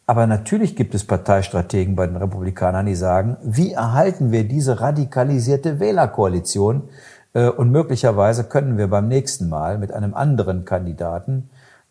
Aber 0.07 0.25
natürlich 0.25 0.75
gibt 0.75 0.95
es 0.95 1.05
Parteistrategen 1.05 1.95
bei 1.95 2.07
den 2.07 2.15
Republikanern, 2.15 2.87
die 2.87 2.95
sagen, 2.95 3.37
wie 3.43 3.73
erhalten 3.73 4.31
wir 4.31 4.47
diese 4.47 4.81
radikalisierte 4.81 5.79
Wählerkoalition? 5.79 6.89
Äh, 7.33 7.49
und 7.49 7.71
möglicherweise 7.71 8.45
können 8.45 8.77
wir 8.77 8.87
beim 8.87 9.07
nächsten 9.07 9.49
Mal 9.49 9.77
mit 9.77 9.91
einem 9.91 10.15
anderen 10.15 10.65
Kandidaten 10.65 11.49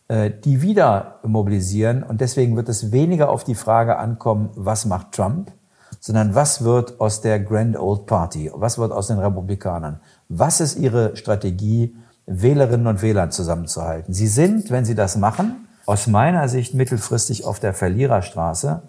äh, 0.09 0.31
die 0.31 0.63
wieder 0.63 1.17
mobilisieren. 1.23 2.03
Und 2.03 2.23
deswegen 2.23 2.57
wird 2.57 2.71
es 2.71 2.93
weniger 2.93 3.29
auf 3.29 3.45
die 3.45 3.55
Frage 3.55 3.99
ankommen, 3.99 4.49
was 4.55 4.87
macht 4.87 5.13
Trump, 5.13 5.53
sondern 6.01 6.35
was 6.35 6.65
wird 6.65 6.99
aus 6.99 7.21
der 7.21 7.39
Grand 7.41 7.79
Old 7.79 8.07
Party? 8.07 8.51
Was 8.55 8.79
wird 8.79 8.91
aus 8.91 9.09
den 9.09 9.19
Republikanern? 9.19 10.01
Was 10.31 10.61
ist 10.61 10.79
ihre 10.79 11.15
Strategie, 11.17 11.95
Wählerinnen 12.29 12.87
und 12.87 13.03
Wählern 13.03 13.31
zusammenzuhalten? 13.31 14.13
Sie 14.15 14.29
sind, 14.29 14.71
wenn 14.71 14.85
sie 14.85 14.95
das 14.95 15.17
machen, 15.17 15.69
aus 15.87 16.07
meiner 16.07 16.49
Sicht 16.49 16.75
mittelfristig 16.75 17.45
auf 17.45 17.61
der 17.61 17.73
Verliererstraße, 17.73 18.83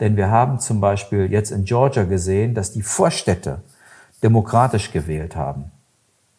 denn 0.00 0.16
wir 0.16 0.30
haben 0.30 0.60
zum 0.60 0.80
Beispiel 0.80 1.30
jetzt 1.30 1.50
in 1.50 1.64
Georgia 1.64 2.04
gesehen, 2.04 2.54
dass 2.54 2.72
die 2.72 2.82
Vorstädte 2.82 3.62
demokratisch 4.22 4.92
gewählt 4.92 5.36
haben. 5.36 5.70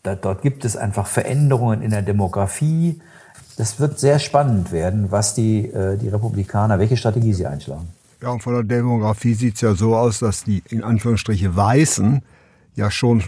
dort 0.04 0.42
gibt 0.42 0.66
es 0.66 0.78
einfach 0.78 1.08
Veränderungen 1.08 1.82
in 1.82 1.92
der 1.92 2.02
Demografie. 2.02 3.02
Das 3.58 3.80
wird 3.80 4.00
sehr 4.00 4.20
spannend 4.20 4.72
werden, 4.72 5.12
was 5.12 5.34
die, 5.34 5.66
äh, 5.66 5.98
die 5.98 6.10
Republikaner, 6.10 6.80
welche 6.80 6.98
Strategie 6.98 7.34
sie 7.34 7.46
einschlagen. 7.46 7.90
Ja, 8.22 8.30
und 8.30 8.42
von 8.42 8.54
der 8.54 8.64
Demografie 8.64 9.34
sieht 9.34 9.56
es 9.56 9.62
ja 9.62 9.74
so 9.76 9.96
aus, 9.96 10.20
dass 10.20 10.44
die 10.44 10.64
in 10.70 10.84
Anführungsstriche 10.84 11.56
Weißen 11.56 12.22
ja 12.76 12.92
schon 12.92 13.24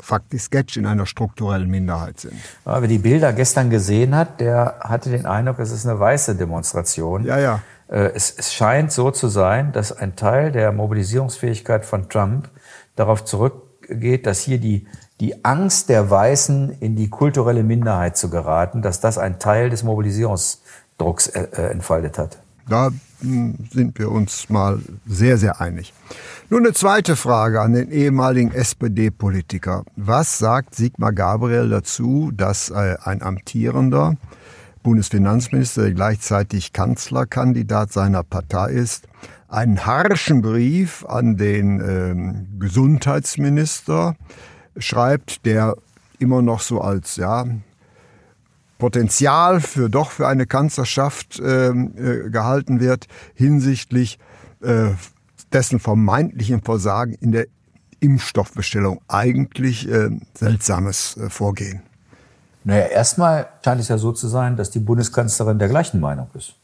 faktisch 0.00 0.42
Sketch 0.42 0.76
in 0.76 0.86
einer 0.86 1.06
strukturellen 1.06 1.68
Minderheit 1.68 2.20
sind. 2.20 2.34
wer 2.64 2.80
die 2.86 2.98
Bilder 2.98 3.32
gestern 3.32 3.70
gesehen 3.70 4.14
hat, 4.14 4.40
der 4.40 4.76
hatte 4.80 5.10
den 5.10 5.26
Eindruck, 5.26 5.58
es 5.58 5.70
ist 5.70 5.86
eine 5.86 5.98
weiße 5.98 6.36
Demonstration. 6.36 7.24
Ja, 7.24 7.38
ja. 7.38 7.62
Äh, 7.88 8.12
es, 8.14 8.34
es 8.36 8.52
scheint 8.52 8.92
so 8.92 9.10
zu 9.10 9.28
sein, 9.28 9.72
dass 9.72 9.92
ein 9.92 10.16
Teil 10.16 10.52
der 10.52 10.72
Mobilisierungsfähigkeit 10.72 11.84
von 11.84 12.08
Trump 12.08 12.48
darauf 12.96 13.24
zurückgeht, 13.24 14.26
dass 14.26 14.40
hier 14.40 14.58
die, 14.58 14.86
die 15.20 15.44
Angst 15.44 15.88
der 15.88 16.10
Weißen 16.10 16.78
in 16.80 16.96
die 16.96 17.10
kulturelle 17.10 17.62
Minderheit 17.62 18.16
zu 18.16 18.30
geraten, 18.30 18.82
dass 18.82 19.00
das 19.00 19.18
ein 19.18 19.38
Teil 19.38 19.70
des 19.70 19.82
Mobilisierungsdrucks 19.82 21.28
äh, 21.28 21.48
äh 21.52 21.70
entfaltet 21.70 22.18
hat. 22.18 22.38
Da 22.68 22.90
sind 23.20 23.98
wir 23.98 24.10
uns 24.10 24.48
mal 24.48 24.80
sehr, 25.06 25.38
sehr 25.38 25.60
einig. 25.60 25.92
Nun 26.48 26.64
eine 26.64 26.72
zweite 26.72 27.16
Frage 27.16 27.60
an 27.60 27.74
den 27.74 27.90
ehemaligen 27.90 28.52
SPD-Politiker. 28.52 29.84
Was 29.96 30.38
sagt 30.38 30.74
Sigmar 30.74 31.12
Gabriel 31.12 31.68
dazu, 31.68 32.32
dass 32.34 32.70
äh, 32.70 32.96
ein 33.02 33.22
amtierender 33.22 34.16
Bundesfinanzminister, 34.82 35.82
der 35.82 35.92
gleichzeitig 35.92 36.72
Kanzlerkandidat 36.72 37.92
seiner 37.92 38.22
Partei 38.22 38.70
ist, 38.70 39.06
einen 39.48 39.84
harschen 39.84 40.42
Brief 40.42 41.04
an 41.06 41.36
den 41.36 41.80
ähm, 41.80 42.46
Gesundheitsminister 42.58 44.16
schreibt, 44.78 45.44
der 45.44 45.76
immer 46.18 46.40
noch 46.42 46.60
so 46.60 46.80
als 46.80 47.16
ja 47.16 47.46
Potenzial 48.80 49.60
für 49.60 49.88
doch 49.88 50.10
für 50.10 50.26
eine 50.26 50.46
Kanzlerschaft 50.46 51.40
ähm, 51.44 51.94
äh, 51.96 52.30
gehalten 52.30 52.80
wird 52.80 53.06
hinsichtlich 53.34 54.18
äh, 54.60 54.88
dessen 55.52 55.78
vermeintlichen 55.78 56.62
Versagen 56.62 57.14
in 57.14 57.30
der 57.30 57.46
Impfstoffbestellung. 58.00 59.00
Eigentlich 59.06 59.88
äh, 59.88 60.10
seltsames 60.34 61.16
äh, 61.16 61.30
Vorgehen. 61.30 61.82
Naja, 62.64 62.86
erstmal 62.86 63.48
scheint 63.64 63.80
es 63.80 63.88
ja 63.88 63.98
so 63.98 64.10
zu 64.10 64.26
sein, 64.26 64.56
dass 64.56 64.70
die 64.70 64.80
Bundeskanzlerin 64.80 65.60
der 65.60 65.68
gleichen 65.68 66.00
Meinung 66.00 66.28
ist 66.34 66.59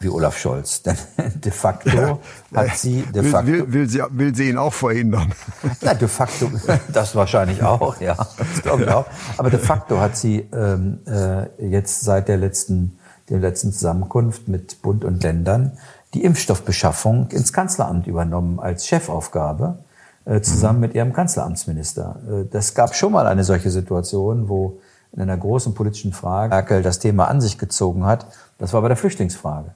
wie 0.00 0.08
Olaf 0.08 0.36
Scholz. 0.36 0.82
Denn 0.82 0.96
de 1.44 1.52
facto 1.52 1.90
ja, 1.90 2.18
hat 2.54 2.76
sie 2.76 3.02
de 3.02 3.22
facto 3.22 3.46
will, 3.46 3.60
will, 3.60 3.72
will, 3.72 3.88
sie, 3.88 4.02
will 4.10 4.34
sie 4.34 4.48
ihn 4.48 4.58
auch 4.58 4.72
verhindern? 4.72 5.32
Na, 5.82 5.94
de 5.94 6.08
facto, 6.08 6.50
das 6.92 7.14
wahrscheinlich 7.14 7.62
auch, 7.62 8.00
ja, 8.00 8.14
das 8.14 8.62
glaube 8.62 8.82
ich 8.82 8.88
ja. 8.88 8.96
auch. 8.96 9.06
Aber 9.36 9.50
de 9.50 9.60
facto 9.60 10.00
hat 10.00 10.16
sie 10.16 10.48
ähm, 10.52 11.00
äh, 11.06 11.68
jetzt 11.68 12.00
seit 12.00 12.28
der 12.28 12.38
letzten, 12.38 12.98
der 13.28 13.38
letzten 13.38 13.72
Zusammenkunft 13.72 14.48
mit 14.48 14.82
Bund 14.82 15.04
und 15.04 15.22
Ländern 15.22 15.78
die 16.14 16.24
Impfstoffbeschaffung 16.24 17.28
ins 17.30 17.52
Kanzleramt 17.52 18.06
übernommen 18.06 18.58
als 18.58 18.86
Chefaufgabe 18.86 19.78
äh, 20.24 20.40
zusammen 20.40 20.78
mhm. 20.78 20.80
mit 20.80 20.94
ihrem 20.94 21.12
Kanzleramtsminister. 21.12 22.16
Äh, 22.26 22.44
das 22.50 22.74
gab 22.74 22.94
schon 22.94 23.12
mal 23.12 23.26
eine 23.26 23.44
solche 23.44 23.70
Situation, 23.70 24.48
wo 24.48 24.80
in 25.12 25.20
einer 25.20 25.36
großen 25.36 25.74
politischen 25.74 26.12
Frage 26.12 26.54
Merkel 26.54 26.82
das 26.82 27.00
Thema 27.00 27.28
an 27.28 27.40
sich 27.40 27.58
gezogen 27.58 28.06
hat. 28.06 28.26
Das 28.58 28.72
war 28.72 28.80
bei 28.80 28.88
der 28.88 28.96
Flüchtlingsfrage. 28.96 29.74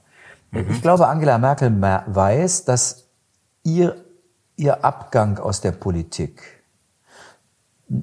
Mhm. 0.51 0.71
Ich 0.71 0.81
glaube, 0.81 1.07
Angela 1.07 1.37
Merkel 1.37 1.71
weiß, 1.81 2.65
dass 2.65 3.05
ihr, 3.63 3.95
ihr 4.55 4.83
Abgang 4.85 5.39
aus 5.39 5.61
der 5.61 5.71
Politik 5.71 6.55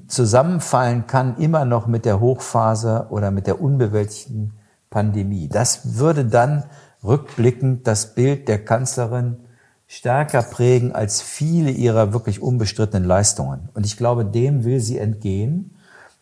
zusammenfallen 0.07 1.07
kann 1.07 1.37
immer 1.37 1.65
noch 1.65 1.87
mit 1.87 2.05
der 2.05 2.19
Hochphase 2.19 3.07
oder 3.09 3.31
mit 3.31 3.47
der 3.47 3.61
unbewältigten 3.61 4.53
Pandemie. 4.89 5.49
Das 5.49 5.97
würde 5.97 6.25
dann 6.25 6.63
rückblickend 7.03 7.85
das 7.85 8.15
Bild 8.15 8.47
der 8.47 8.63
Kanzlerin 8.63 9.37
stärker 9.87 10.41
prägen 10.41 10.93
als 10.93 11.21
viele 11.21 11.69
ihrer 11.69 12.13
wirklich 12.13 12.41
unbestrittenen 12.41 13.07
Leistungen. 13.07 13.69
Und 13.73 13.85
ich 13.85 13.97
glaube, 13.97 14.23
dem 14.23 14.63
will 14.63 14.79
sie 14.79 14.97
entgehen, 14.97 15.75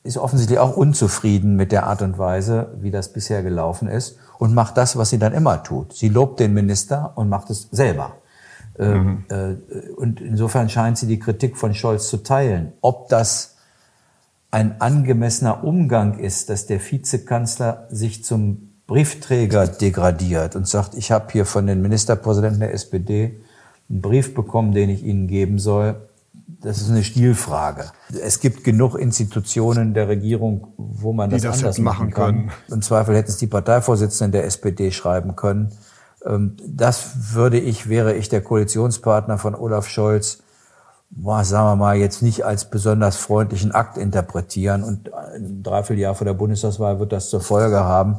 ist 0.03 0.17
offensichtlich 0.17 0.57
auch 0.57 0.75
unzufrieden 0.75 1.55
mit 1.55 1.71
der 1.71 1.85
Art 1.85 2.01
und 2.01 2.17
Weise, 2.17 2.73
wie 2.79 2.89
das 2.89 3.13
bisher 3.13 3.43
gelaufen 3.43 3.87
ist 3.87 4.17
und 4.41 4.55
macht 4.55 4.75
das, 4.75 4.97
was 4.97 5.11
sie 5.11 5.19
dann 5.19 5.33
immer 5.33 5.61
tut. 5.61 5.93
Sie 5.93 6.09
lobt 6.09 6.39
den 6.39 6.55
Minister 6.55 7.11
und 7.13 7.29
macht 7.29 7.51
es 7.51 7.67
selber. 7.71 8.15
Ähm, 8.79 9.03
mhm. 9.03 9.25
Äh, 9.29 9.91
und 9.91 10.19
insofern 10.19 10.67
scheint 10.67 10.97
sie 10.97 11.05
die 11.05 11.19
Kritik 11.19 11.57
von 11.57 11.75
Scholz 11.75 12.07
zu 12.09 12.17
teilen. 12.23 12.73
Ob 12.81 13.07
das 13.09 13.57
ein 14.49 14.81
angemessener 14.81 15.63
Umgang 15.63 16.17
ist, 16.17 16.49
dass 16.49 16.65
der 16.65 16.79
Vizekanzler 16.79 17.85
sich 17.91 18.23
zum 18.23 18.71
Briefträger 18.87 19.67
degradiert 19.67 20.55
und 20.55 20.67
sagt, 20.67 20.95
ich 20.95 21.11
habe 21.11 21.31
hier 21.31 21.45
von 21.45 21.67
den 21.67 21.83
Ministerpräsidenten 21.83 22.61
der 22.61 22.73
SPD 22.73 23.39
einen 23.91 24.01
Brief 24.01 24.33
bekommen, 24.33 24.71
den 24.71 24.89
ich 24.89 25.03
Ihnen 25.03 25.27
geben 25.27 25.59
soll, 25.59 25.97
das 26.47 26.81
ist 26.81 26.89
eine 26.89 27.03
Stilfrage. 27.03 27.91
Es 28.21 28.39
gibt 28.39 28.63
genug 28.63 28.95
Institutionen 28.95 29.93
der 29.93 30.07
Regierung, 30.07 30.73
wo 30.77 31.11
man 31.11 31.29
das, 31.29 31.41
das 31.41 31.59
anders 31.59 31.79
machen 31.79 32.11
kann. 32.11 32.35
Können. 32.35 32.51
Im 32.69 32.81
Zweifel 32.81 33.15
hätten 33.15 33.29
es 33.29 33.37
die 33.37 33.47
Parteivorsitzenden 33.47 34.31
der 34.31 34.45
SPD 34.45 34.91
schreiben 34.91 35.35
können. 35.35 35.71
Ähm, 36.25 36.57
das 36.65 37.33
würde 37.33 37.59
ich, 37.59 37.89
wäre 37.89 38.13
ich 38.13 38.29
der 38.29 38.41
Koalitionspartner 38.41 39.37
von 39.37 39.55
Olaf 39.55 39.87
Scholz, 39.87 40.43
sagen 41.13 41.65
wir 41.65 41.75
mal, 41.75 41.97
jetzt 41.97 42.21
nicht 42.21 42.45
als 42.45 42.69
besonders 42.69 43.17
freundlichen 43.17 43.71
Akt 43.71 43.97
interpretieren. 43.97 44.83
Und 44.83 45.13
ein 45.13 45.63
Dreivierteljahr 45.63 46.15
vor 46.15 46.25
der 46.25 46.35
Bundestagswahl 46.35 46.99
wird 46.99 47.11
das 47.11 47.29
zur 47.29 47.41
Folge 47.41 47.79
haben, 47.79 48.17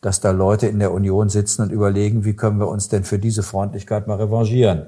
dass 0.00 0.20
da 0.20 0.30
Leute 0.30 0.66
in 0.66 0.78
der 0.78 0.92
Union 0.92 1.28
sitzen 1.28 1.62
und 1.62 1.70
überlegen, 1.70 2.24
wie 2.24 2.34
können 2.34 2.58
wir 2.58 2.68
uns 2.68 2.88
denn 2.88 3.04
für 3.04 3.18
diese 3.18 3.42
Freundlichkeit 3.42 4.08
mal 4.08 4.16
revanchieren. 4.16 4.86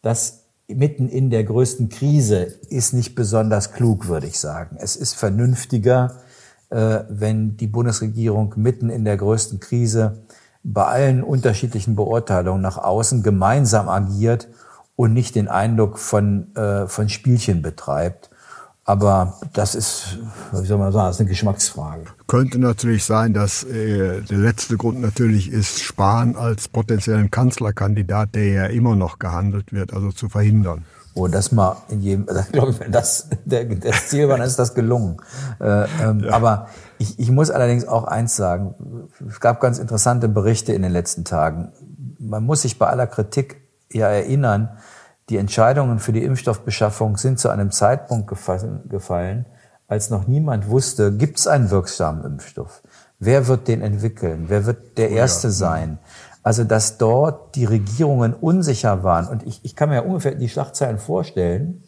Das 0.00 0.43
mitten 0.68 1.08
in 1.08 1.30
der 1.30 1.44
größten 1.44 1.88
Krise 1.88 2.42
ist 2.68 2.94
nicht 2.94 3.14
besonders 3.14 3.72
klug, 3.72 4.08
würde 4.08 4.26
ich 4.26 4.38
sagen. 4.38 4.76
Es 4.80 4.96
ist 4.96 5.14
vernünftiger, 5.14 6.16
äh, 6.70 7.00
wenn 7.08 7.56
die 7.56 7.66
Bundesregierung 7.66 8.54
mitten 8.56 8.88
in 8.88 9.04
der 9.04 9.16
größten 9.16 9.60
Krise 9.60 10.24
bei 10.62 10.84
allen 10.84 11.22
unterschiedlichen 11.22 11.94
Beurteilungen 11.94 12.62
nach 12.62 12.78
außen 12.78 13.22
gemeinsam 13.22 13.88
agiert 13.88 14.48
und 14.96 15.12
nicht 15.12 15.34
den 15.34 15.48
Eindruck 15.48 15.98
von, 15.98 16.54
äh, 16.56 16.86
von 16.86 17.08
Spielchen 17.08 17.60
betreibt. 17.60 18.30
Aber 18.86 19.38
das 19.54 19.74
ist, 19.74 20.18
wie 20.52 20.66
soll 20.66 20.76
man 20.76 20.92
sagen, 20.92 21.06
das 21.06 21.16
ist 21.16 21.20
eine 21.20 21.30
Geschmacksfrage. 21.30 22.04
Könnte 22.26 22.58
natürlich 22.58 23.04
sein, 23.04 23.32
dass 23.32 23.64
äh, 23.64 24.20
der 24.20 24.38
letzte 24.38 24.76
Grund 24.76 25.00
natürlich 25.00 25.50
ist, 25.50 25.82
Spahn 25.82 26.36
als 26.36 26.68
potenziellen 26.68 27.30
Kanzlerkandidat, 27.30 28.34
der 28.34 28.46
ja 28.46 28.66
immer 28.66 28.94
noch 28.94 29.18
gehandelt 29.18 29.72
wird, 29.72 29.94
also 29.94 30.12
zu 30.12 30.28
verhindern. 30.28 30.84
Oh, 31.14 31.28
das 31.28 31.52
mal 31.52 31.76
in 31.88 32.02
jedem, 32.02 32.26
das, 32.26 32.52
glaube 32.52 32.72
ich, 32.72 32.90
das 32.90 33.28
der, 33.46 33.64
das 33.64 34.08
Ziel 34.08 34.28
war, 34.28 34.36
dann 34.36 34.46
ist 34.46 34.58
das 34.58 34.74
gelungen. 34.74 35.16
Äh, 35.60 35.86
ähm, 36.02 36.20
ja. 36.20 36.32
Aber 36.32 36.68
ich, 36.98 37.18
ich 37.18 37.30
muss 37.30 37.50
allerdings 37.50 37.86
auch 37.86 38.04
eins 38.04 38.36
sagen. 38.36 38.74
Es 39.28 39.40
gab 39.40 39.60
ganz 39.60 39.78
interessante 39.78 40.28
Berichte 40.28 40.74
in 40.74 40.82
den 40.82 40.92
letzten 40.92 41.24
Tagen. 41.24 41.72
Man 42.18 42.44
muss 42.44 42.62
sich 42.62 42.78
bei 42.78 42.88
aller 42.88 43.06
Kritik 43.06 43.62
ja 43.90 44.08
erinnern, 44.08 44.68
die 45.30 45.38
Entscheidungen 45.38 45.98
für 45.98 46.12
die 46.12 46.22
Impfstoffbeschaffung 46.22 47.16
sind 47.16 47.38
zu 47.38 47.48
einem 47.48 47.70
Zeitpunkt 47.70 48.28
gefallen, 48.28 49.46
als 49.88 50.10
noch 50.10 50.26
niemand 50.26 50.68
wusste, 50.68 51.12
gibt 51.12 51.38
es 51.38 51.46
einen 51.46 51.70
wirksamen 51.70 52.24
Impfstoff? 52.24 52.82
Wer 53.18 53.46
wird 53.46 53.68
den 53.68 53.80
entwickeln? 53.80 54.46
Wer 54.48 54.66
wird 54.66 54.98
der 54.98 55.10
oh 55.10 55.14
Erste 55.14 55.48
ja. 55.48 55.52
sein? 55.52 55.98
Also, 56.42 56.64
dass 56.64 56.98
dort 56.98 57.54
die 57.54 57.64
Regierungen 57.64 58.34
unsicher 58.34 59.02
waren. 59.02 59.28
Und 59.28 59.46
ich, 59.46 59.60
ich 59.62 59.76
kann 59.76 59.88
mir 59.88 59.96
ja 59.96 60.02
ungefähr 60.02 60.34
die 60.34 60.48
Schlagzeilen 60.48 60.98
vorstellen, 60.98 61.82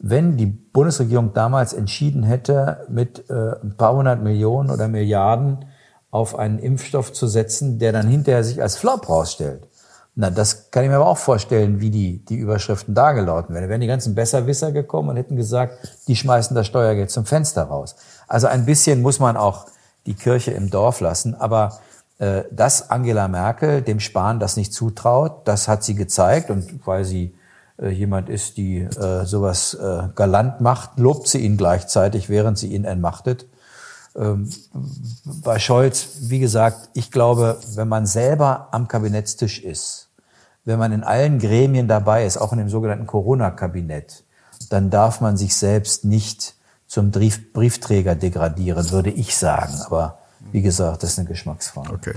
wenn 0.00 0.36
die 0.36 0.46
Bundesregierung 0.46 1.32
damals 1.32 1.72
entschieden 1.72 2.24
hätte, 2.24 2.84
mit 2.88 3.30
äh, 3.30 3.52
ein 3.62 3.76
paar 3.76 3.94
hundert 3.94 4.20
Millionen 4.22 4.70
oder 4.70 4.88
Milliarden 4.88 5.64
auf 6.10 6.36
einen 6.36 6.58
Impfstoff 6.58 7.12
zu 7.12 7.28
setzen, 7.28 7.78
der 7.78 7.92
dann 7.92 8.08
hinterher 8.08 8.42
sich 8.42 8.60
als 8.60 8.76
Flop 8.76 9.08
rausstellt 9.08 9.68
Na, 10.16 10.30
das 10.30 10.70
kann 10.70 10.84
ich 10.84 10.90
mir 10.90 10.96
aber 10.96 11.08
auch 11.08 11.18
vorstellen, 11.18 11.80
wie 11.80 11.90
die, 11.90 12.24
die 12.24 12.36
Überschriften 12.36 12.94
da 12.94 13.12
gelaufen 13.12 13.52
wären. 13.52 13.64
Da 13.64 13.68
wären 13.68 13.80
die 13.80 13.88
ganzen 13.88 14.14
Besserwisser 14.14 14.70
gekommen 14.70 15.08
und 15.08 15.16
hätten 15.16 15.36
gesagt, 15.36 15.76
die 16.06 16.14
schmeißen 16.14 16.54
das 16.54 16.68
Steuergeld 16.68 17.10
zum 17.10 17.24
Fenster 17.24 17.64
raus. 17.64 17.96
Also 18.28 18.46
ein 18.46 18.64
bisschen 18.64 19.02
muss 19.02 19.18
man 19.18 19.36
auch 19.36 19.66
die 20.06 20.14
Kirche 20.14 20.52
im 20.52 20.70
Dorf 20.70 21.00
lassen. 21.00 21.34
Aber 21.34 21.80
äh, 22.18 22.44
dass 22.52 22.90
Angela 22.90 23.26
Merkel 23.26 23.82
dem 23.82 23.98
Spahn 23.98 24.38
das 24.38 24.56
nicht 24.56 24.72
zutraut, 24.72 25.48
das 25.48 25.66
hat 25.66 25.82
sie 25.82 25.96
gezeigt. 25.96 26.48
Und 26.48 26.86
weil 26.86 27.04
sie 27.04 27.34
äh, 27.82 27.88
jemand 27.88 28.28
ist, 28.28 28.56
die 28.56 28.82
äh, 28.82 29.24
sowas 29.24 29.74
äh, 29.74 30.08
galant 30.14 30.60
macht, 30.60 30.96
lobt 30.96 31.26
sie 31.26 31.38
ihn 31.38 31.56
gleichzeitig, 31.56 32.28
während 32.28 32.56
sie 32.56 32.68
ihn 32.68 32.84
entmachtet. 32.84 33.46
Ähm, 34.16 34.48
bei 35.42 35.58
Scholz, 35.58 36.08
wie 36.22 36.38
gesagt, 36.38 36.90
ich 36.94 37.10
glaube, 37.10 37.58
wenn 37.74 37.88
man 37.88 38.06
selber 38.06 38.68
am 38.70 38.86
Kabinettstisch 38.86 39.60
ist, 39.60 40.08
wenn 40.64 40.78
man 40.78 40.92
in 40.92 41.02
allen 41.02 41.38
Gremien 41.38 41.88
dabei 41.88 42.24
ist, 42.24 42.36
auch 42.36 42.52
in 42.52 42.58
dem 42.58 42.68
sogenannten 42.68 43.06
Corona-Kabinett, 43.06 44.24
dann 44.70 44.90
darf 44.90 45.20
man 45.20 45.36
sich 45.36 45.54
selbst 45.54 46.04
nicht 46.04 46.54
zum 46.86 47.10
Brief 47.10 47.52
Briefträger 47.52 48.14
degradieren, 48.14 48.90
würde 48.90 49.10
ich 49.10 49.36
sagen. 49.36 49.74
Aber 49.86 50.18
wie 50.52 50.62
gesagt, 50.62 51.02
das 51.02 51.10
ist 51.10 51.18
eine 51.18 51.28
Geschmacksfrage. 51.28 51.92
Okay, 51.92 52.14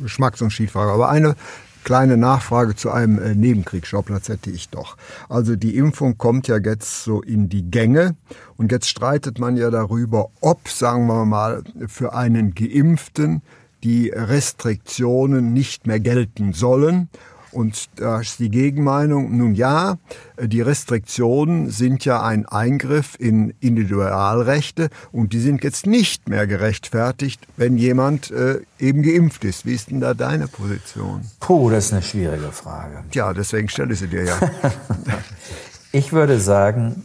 Geschmacks- 0.00 0.40
und 0.40 0.50
Schiedfrage. 0.50 0.90
Aber 0.90 1.10
eine 1.10 1.36
kleine 1.84 2.16
Nachfrage 2.16 2.74
zu 2.74 2.90
einem 2.90 3.18
äh, 3.18 3.34
Nebenkriegsschauplatz 3.34 4.28
hätte 4.28 4.50
ich 4.50 4.70
doch. 4.70 4.96
Also 5.28 5.56
die 5.56 5.76
Impfung 5.76 6.18
kommt 6.18 6.48
ja 6.48 6.58
jetzt 6.58 7.04
so 7.04 7.22
in 7.22 7.48
die 7.48 7.70
Gänge 7.70 8.16
und 8.56 8.72
jetzt 8.72 8.88
streitet 8.88 9.38
man 9.38 9.56
ja 9.56 9.70
darüber, 9.70 10.30
ob, 10.40 10.68
sagen 10.68 11.06
wir 11.06 11.24
mal, 11.24 11.62
für 11.86 12.14
einen 12.14 12.54
Geimpften 12.54 13.42
die 13.84 14.08
Restriktionen 14.08 15.52
nicht 15.52 15.86
mehr 15.86 16.00
gelten 16.00 16.54
sollen 16.54 17.10
und 17.54 17.88
da 17.96 18.20
ist 18.20 18.40
die 18.40 18.50
Gegenmeinung, 18.50 19.36
nun 19.36 19.54
ja, 19.54 19.96
die 20.40 20.60
Restriktionen 20.60 21.70
sind 21.70 22.04
ja 22.04 22.22
ein 22.22 22.46
Eingriff 22.46 23.16
in 23.18 23.54
Individualrechte 23.60 24.90
und 25.12 25.32
die 25.32 25.40
sind 25.40 25.62
jetzt 25.62 25.86
nicht 25.86 26.28
mehr 26.28 26.46
gerechtfertigt, 26.46 27.46
wenn 27.56 27.78
jemand 27.78 28.30
äh, 28.30 28.60
eben 28.78 29.02
geimpft 29.02 29.44
ist. 29.44 29.64
Wie 29.64 29.74
ist 29.74 29.90
denn 29.90 30.00
da 30.00 30.14
deine 30.14 30.48
Position? 30.48 31.22
Puh, 31.40 31.70
das 31.70 31.86
ist 31.86 31.92
eine 31.92 32.02
schwierige 32.02 32.50
Frage. 32.52 33.04
Ja, 33.12 33.32
deswegen 33.32 33.68
stelle 33.68 33.92
ich 33.92 34.00
sie 34.00 34.08
dir 34.08 34.24
ja. 34.24 34.38
ich 35.92 36.12
würde 36.12 36.40
sagen, 36.40 37.04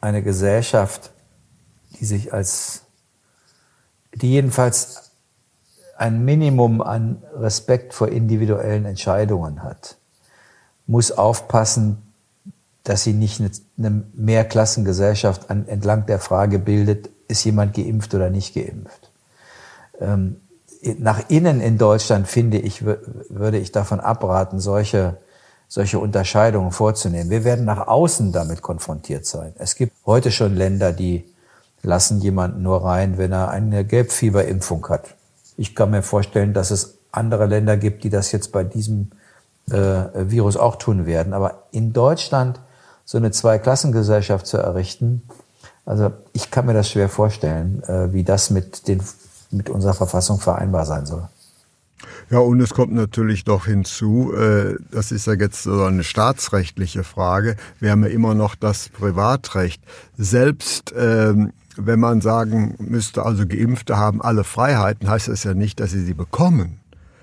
eine 0.00 0.22
Gesellschaft, 0.22 1.12
die 1.98 2.04
sich 2.04 2.32
als, 2.32 2.82
die 4.14 4.30
jedenfalls 4.30 5.12
ein 5.96 6.24
Minimum 6.24 6.80
an 6.80 7.22
Respekt 7.36 7.94
vor 7.94 8.08
individuellen 8.08 8.84
Entscheidungen 8.84 9.62
hat, 9.62 9.96
muss 10.86 11.12
aufpassen, 11.12 11.98
dass 12.84 13.02
sie 13.02 13.14
nicht 13.14 13.40
eine 13.78 14.02
Mehrklassengesellschaft 14.14 15.50
an, 15.50 15.66
entlang 15.68 16.06
der 16.06 16.18
Frage 16.18 16.58
bildet, 16.58 17.08
ist 17.28 17.44
jemand 17.44 17.74
geimpft 17.74 18.14
oder 18.14 18.28
nicht 18.28 18.54
geimpft. 18.54 19.10
Ähm, 20.00 20.36
nach 20.98 21.30
innen 21.30 21.60
in 21.62 21.78
Deutschland 21.78 22.28
finde 22.28 22.58
ich, 22.58 22.84
würde 22.84 23.58
ich 23.58 23.72
davon 23.72 24.00
abraten, 24.00 24.60
solche, 24.60 25.16
solche 25.66 25.98
Unterscheidungen 25.98 26.72
vorzunehmen. 26.72 27.30
Wir 27.30 27.44
werden 27.44 27.64
nach 27.64 27.86
außen 27.86 28.32
damit 28.32 28.60
konfrontiert 28.60 29.24
sein. 29.24 29.54
Es 29.58 29.76
gibt 29.76 29.94
heute 30.04 30.30
schon 30.30 30.54
Länder, 30.54 30.92
die 30.92 31.24
lassen 31.82 32.20
jemanden 32.20 32.62
nur 32.62 32.84
rein, 32.84 33.16
wenn 33.16 33.32
er 33.32 33.50
eine 33.50 33.84
Gelbfieberimpfung 33.86 34.86
hat. 34.88 35.14
Ich 35.56 35.74
kann 35.74 35.90
mir 35.90 36.02
vorstellen, 36.02 36.52
dass 36.52 36.70
es 36.70 36.98
andere 37.12 37.46
Länder 37.46 37.76
gibt, 37.76 38.04
die 38.04 38.10
das 38.10 38.32
jetzt 38.32 38.52
bei 38.52 38.64
diesem 38.64 39.10
äh, 39.70 39.74
Virus 40.14 40.56
auch 40.56 40.76
tun 40.76 41.06
werden. 41.06 41.32
Aber 41.32 41.64
in 41.70 41.92
Deutschland 41.92 42.60
so 43.04 43.18
eine 43.18 43.30
Zweiklassengesellschaft 43.30 44.46
zu 44.46 44.56
errichten, 44.58 45.22
also 45.86 46.12
ich 46.32 46.50
kann 46.50 46.66
mir 46.66 46.74
das 46.74 46.90
schwer 46.90 47.08
vorstellen, 47.08 47.82
äh, 47.84 48.12
wie 48.12 48.24
das 48.24 48.50
mit, 48.50 48.88
den, 48.88 49.02
mit 49.50 49.68
unserer 49.68 49.94
Verfassung 49.94 50.40
vereinbar 50.40 50.86
sein 50.86 51.06
soll. 51.06 51.28
Ja, 52.30 52.38
und 52.38 52.60
es 52.60 52.70
kommt 52.70 52.92
natürlich 52.92 53.44
doch 53.44 53.66
hinzu, 53.66 54.32
äh, 54.34 54.76
das 54.90 55.12
ist 55.12 55.26
ja 55.26 55.34
jetzt 55.34 55.62
so 55.62 55.84
eine 55.84 56.04
staatsrechtliche 56.04 57.04
Frage, 57.04 57.56
wir 57.80 57.90
haben 57.90 58.02
ja 58.02 58.10
immer 58.10 58.34
noch 58.34 58.54
das 58.54 58.88
Privatrecht. 58.88 59.82
Selbst 60.16 60.94
ähm, 60.96 61.52
wenn 61.76 62.00
man 62.00 62.20
sagen 62.20 62.74
müsste, 62.78 63.24
also 63.24 63.46
Geimpfte 63.46 63.96
haben 63.96 64.22
alle 64.22 64.44
Freiheiten, 64.44 65.08
heißt 65.08 65.28
das 65.28 65.44
ja 65.44 65.54
nicht, 65.54 65.80
dass 65.80 65.90
sie 65.90 66.04
sie 66.04 66.14
bekommen. 66.14 66.80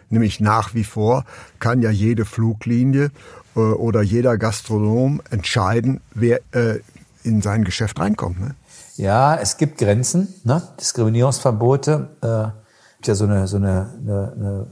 Nämlich 0.09 0.39
nach 0.39 0.73
wie 0.73 0.83
vor 0.83 1.23
kann 1.59 1.81
ja 1.81 1.89
jede 1.89 2.25
Fluglinie 2.25 3.11
äh, 3.55 3.59
oder 3.59 4.01
jeder 4.01 4.37
Gastronom 4.37 5.21
entscheiden, 5.29 6.01
wer 6.13 6.41
äh, 6.51 6.79
in 7.23 7.41
sein 7.41 7.63
Geschäft 7.63 7.99
reinkommt. 7.99 8.39
Ne? 8.39 8.55
Ja, 8.97 9.35
es 9.35 9.57
gibt 9.57 9.77
Grenzen, 9.77 10.33
ne? 10.43 10.61
Diskriminierungsverbote. 10.79 12.09
Äh, 12.21 12.61
ja 13.07 13.15
so 13.15 13.25
eine, 13.25 13.47
so 13.47 13.57
eine, 13.57 13.89
eine, 13.99 14.33
eine 14.35 14.67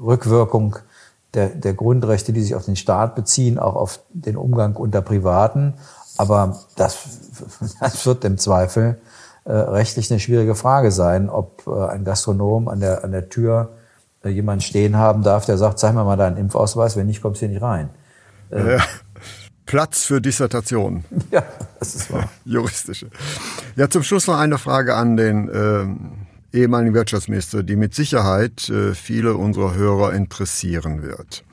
Rückwirkung 0.00 0.76
der, 1.34 1.48
der 1.48 1.74
Grundrechte, 1.74 2.32
die 2.32 2.40
sich 2.40 2.54
auf 2.54 2.64
den 2.64 2.76
Staat 2.76 3.14
beziehen, 3.14 3.58
auch 3.58 3.74
auf 3.74 4.00
den 4.12 4.36
Umgang 4.36 4.76
unter 4.76 5.02
Privaten. 5.02 5.74
Aber 6.16 6.60
das, 6.76 6.96
das 7.80 8.06
wird 8.06 8.24
im 8.24 8.38
Zweifel 8.38 8.98
äh, 9.44 9.52
rechtlich 9.52 10.10
eine 10.10 10.20
schwierige 10.20 10.54
Frage 10.54 10.90
sein, 10.90 11.30
ob 11.30 11.66
äh, 11.66 11.88
ein 11.88 12.04
Gastronom 12.04 12.68
an 12.68 12.80
der, 12.80 13.04
an 13.04 13.12
der 13.12 13.28
Tür 13.28 13.70
äh, 14.24 14.28
jemanden 14.28 14.62
stehen 14.62 14.96
haben 14.96 15.22
darf, 15.22 15.46
der 15.46 15.56
sagt, 15.56 15.78
zeig 15.78 15.94
mir 15.94 16.04
mal 16.04 16.16
deinen 16.16 16.36
Impfausweis, 16.36 16.96
wenn 16.96 17.06
nicht, 17.06 17.22
kommst 17.22 17.40
du 17.40 17.46
hier 17.46 17.54
nicht 17.54 17.62
rein. 17.62 17.90
Äh, 18.50 18.76
ja. 18.76 18.84
Platz 19.66 20.04
für 20.04 20.20
Dissertationen. 20.20 21.04
Ja, 21.30 21.42
das 21.80 21.94
ist 21.94 22.12
wahr. 22.12 22.28
Juristische. 22.44 23.08
Ja, 23.74 23.90
zum 23.90 24.02
Schluss 24.02 24.26
noch 24.26 24.38
eine 24.38 24.58
Frage 24.58 24.94
an 24.94 25.16
den 25.16 25.48
äh, 25.48 26.56
ehemaligen 26.56 26.94
Wirtschaftsminister, 26.94 27.62
die 27.62 27.76
mit 27.76 27.94
Sicherheit 27.94 28.68
äh, 28.68 28.94
viele 28.94 29.34
unserer 29.36 29.74
Hörer 29.74 30.12
interessieren 30.12 31.02
wird. 31.02 31.44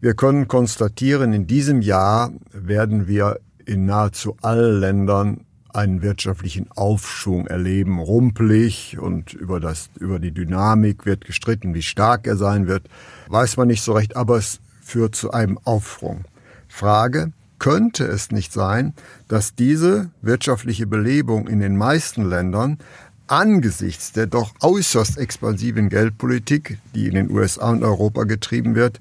Wir 0.00 0.14
können 0.14 0.48
konstatieren, 0.48 1.32
in 1.32 1.46
diesem 1.46 1.82
Jahr 1.82 2.30
werden 2.52 3.06
wir 3.06 3.38
in 3.66 3.86
nahezu 3.86 4.36
allen 4.42 4.80
Ländern 4.80 5.40
einen 5.76 6.00
wirtschaftlichen 6.00 6.70
Aufschwung 6.72 7.46
erleben, 7.46 7.98
rumpelig 7.98 8.98
und 8.98 9.34
über, 9.34 9.60
das, 9.60 9.90
über 9.98 10.18
die 10.18 10.32
Dynamik 10.32 11.04
wird 11.04 11.24
gestritten, 11.24 11.74
wie 11.74 11.82
stark 11.82 12.26
er 12.26 12.36
sein 12.36 12.66
wird, 12.66 12.88
weiß 13.28 13.58
man 13.58 13.68
nicht 13.68 13.82
so 13.82 13.92
recht, 13.92 14.16
aber 14.16 14.38
es 14.38 14.60
führt 14.80 15.14
zu 15.14 15.32
einem 15.32 15.58
Aufschwung. 15.64 16.24
Frage, 16.68 17.32
könnte 17.58 18.04
es 18.04 18.30
nicht 18.30 18.52
sein, 18.52 18.94
dass 19.28 19.54
diese 19.54 20.10
wirtschaftliche 20.22 20.86
Belebung 20.86 21.48
in 21.48 21.60
den 21.60 21.76
meisten 21.76 22.24
Ländern 22.24 22.78
angesichts 23.26 24.12
der 24.12 24.26
doch 24.26 24.54
äußerst 24.60 25.18
expansiven 25.18 25.88
Geldpolitik, 25.88 26.78
die 26.94 27.06
in 27.06 27.14
den 27.14 27.30
USA 27.30 27.70
und 27.70 27.82
Europa 27.82 28.24
getrieben 28.24 28.74
wird, 28.74 29.00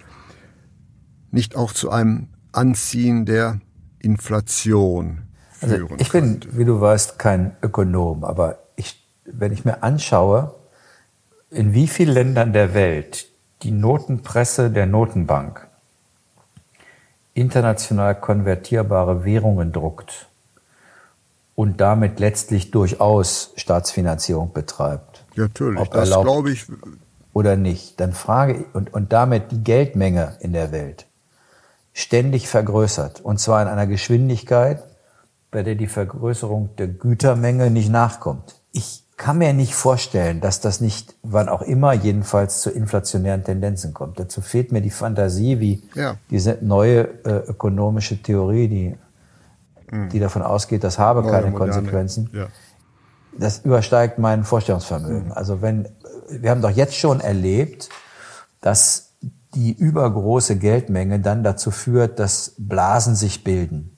nicht 1.31 1.55
auch 1.55 1.73
zu 1.73 1.91
einem 1.91 2.27
Anziehen 2.51 3.25
der 3.25 3.59
Inflation 4.05 5.25
also 5.61 5.87
ich 5.97 6.11
bin, 6.11 6.41
wie 6.51 6.65
du 6.65 6.79
weißt, 6.79 7.17
kein 7.17 7.55
Ökonom, 7.61 8.23
aber 8.23 8.59
ich, 8.75 9.03
wenn 9.25 9.51
ich 9.51 9.65
mir 9.65 9.83
anschaue, 9.83 10.53
in 11.49 11.73
wie 11.73 11.87
vielen 11.87 12.13
Ländern 12.13 12.53
der 12.53 12.73
Welt 12.73 13.27
die 13.63 13.71
Notenpresse 13.71 14.69
der 14.69 14.85
Notenbank 14.85 15.67
international 17.33 18.15
konvertierbare 18.15 19.25
Währungen 19.25 19.71
druckt 19.71 20.27
und 21.55 21.81
damit 21.81 22.19
letztlich 22.19 22.71
durchaus 22.71 23.51
Staatsfinanzierung 23.55 24.53
betreibt. 24.53 25.25
Ja, 25.35 25.43
natürlich, 25.43 25.79
Ob 25.79 25.91
das 25.91 26.09
glaube 26.09 26.51
ich. 26.51 26.65
Oder 27.33 27.57
nicht, 27.57 27.99
dann 27.99 28.13
frage 28.13 28.53
ich, 28.53 28.75
und, 28.75 28.93
und 28.93 29.11
damit 29.11 29.51
die 29.51 29.61
Geldmenge 29.61 30.37
in 30.39 30.53
der 30.53 30.71
Welt 30.71 31.05
ständig 31.95 32.49
vergrößert. 32.49 33.21
Und 33.21 33.39
zwar 33.39 33.61
in 33.61 33.69
einer 33.69 33.87
Geschwindigkeit, 33.87 34.83
bei 35.49 35.63
der 35.63 35.75
die 35.75 35.87
Vergrößerung 35.87 36.75
der 36.75 36.87
Gütermenge 36.87 37.71
nicht 37.71 37.89
nachkommt. 37.89 38.55
Ich 38.73 39.05
kann 39.15 39.37
mir 39.37 39.53
nicht 39.53 39.73
vorstellen, 39.73 40.41
dass 40.41 40.59
das 40.59 40.81
nicht, 40.81 41.15
wann 41.23 41.47
auch 41.47 41.61
immer, 41.61 41.93
jedenfalls 41.93 42.59
zu 42.59 42.69
inflationären 42.69 43.45
Tendenzen 43.45 43.93
kommt. 43.93 44.19
Dazu 44.19 44.41
fehlt 44.41 44.73
mir 44.73 44.81
die 44.81 44.89
Fantasie, 44.89 45.61
wie 45.61 45.83
ja. 45.95 46.17
diese 46.29 46.57
neue 46.59 47.07
äh, 47.23 47.47
ökonomische 47.47 48.21
Theorie, 48.21 48.67
die, 48.67 48.95
mhm. 49.89 50.09
die 50.09 50.19
davon 50.19 50.41
ausgeht, 50.41 50.83
das 50.83 50.99
habe 50.99 51.21
neue, 51.21 51.31
keine 51.31 51.51
moderne. 51.51 51.73
Konsequenzen. 51.73 52.29
Ja. 52.33 52.47
Das 53.39 53.59
übersteigt 53.59 54.19
mein 54.19 54.43
Vorstellungsvermögen. 54.43 55.27
Mhm. 55.27 55.31
Also 55.31 55.61
wenn, 55.61 55.87
wir 56.29 56.49
haben 56.49 56.61
doch 56.61 56.71
jetzt 56.71 56.97
schon 56.97 57.21
erlebt, 57.21 57.87
dass 58.59 59.13
die 59.55 59.71
übergroße 59.71 60.57
Geldmenge 60.57 61.19
dann 61.19 61.43
dazu 61.43 61.71
führt, 61.71 62.19
dass 62.19 62.53
Blasen 62.57 63.15
sich 63.15 63.43
bilden 63.43 63.95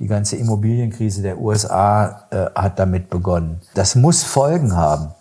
die 0.00 0.06
ganze 0.06 0.36
Immobilienkrise 0.36 1.22
der 1.22 1.40
USA 1.40 2.26
äh, 2.30 2.46
hat 2.54 2.78
damit 2.78 3.10
begonnen. 3.10 3.60
Das 3.74 3.94
muss 3.94 4.24
Folgen 4.24 4.74
haben. 4.76 5.14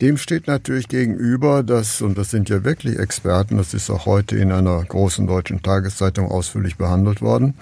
Dem 0.00 0.18
steht 0.18 0.46
natürlich 0.46 0.88
gegenüber, 0.88 1.62
dass, 1.62 2.02
und 2.02 2.18
das 2.18 2.30
sind 2.30 2.50
ja 2.50 2.64
wirklich 2.64 2.98
Experten, 2.98 3.56
das 3.56 3.72
ist 3.72 3.88
auch 3.88 4.04
heute 4.04 4.36
in 4.36 4.52
einer 4.52 4.82
großen 4.84 5.26
deutschen 5.26 5.62
Tageszeitung 5.62 6.30
ausführlich 6.30 6.76
behandelt 6.76 7.22
worden, 7.22 7.54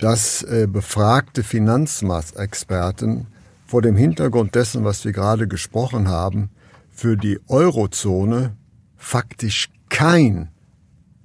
dass 0.00 0.42
äh, 0.42 0.66
befragte 0.66 1.42
Finanzmarktexperten 1.42 3.26
vor 3.66 3.82
dem 3.82 3.96
Hintergrund 3.96 4.54
dessen, 4.54 4.84
was 4.84 5.04
wir 5.04 5.12
gerade 5.12 5.48
gesprochen 5.48 6.08
haben, 6.08 6.50
für 6.90 7.16
die 7.16 7.40
Eurozone 7.48 8.56
faktisch 8.96 9.68
kein 9.90 10.48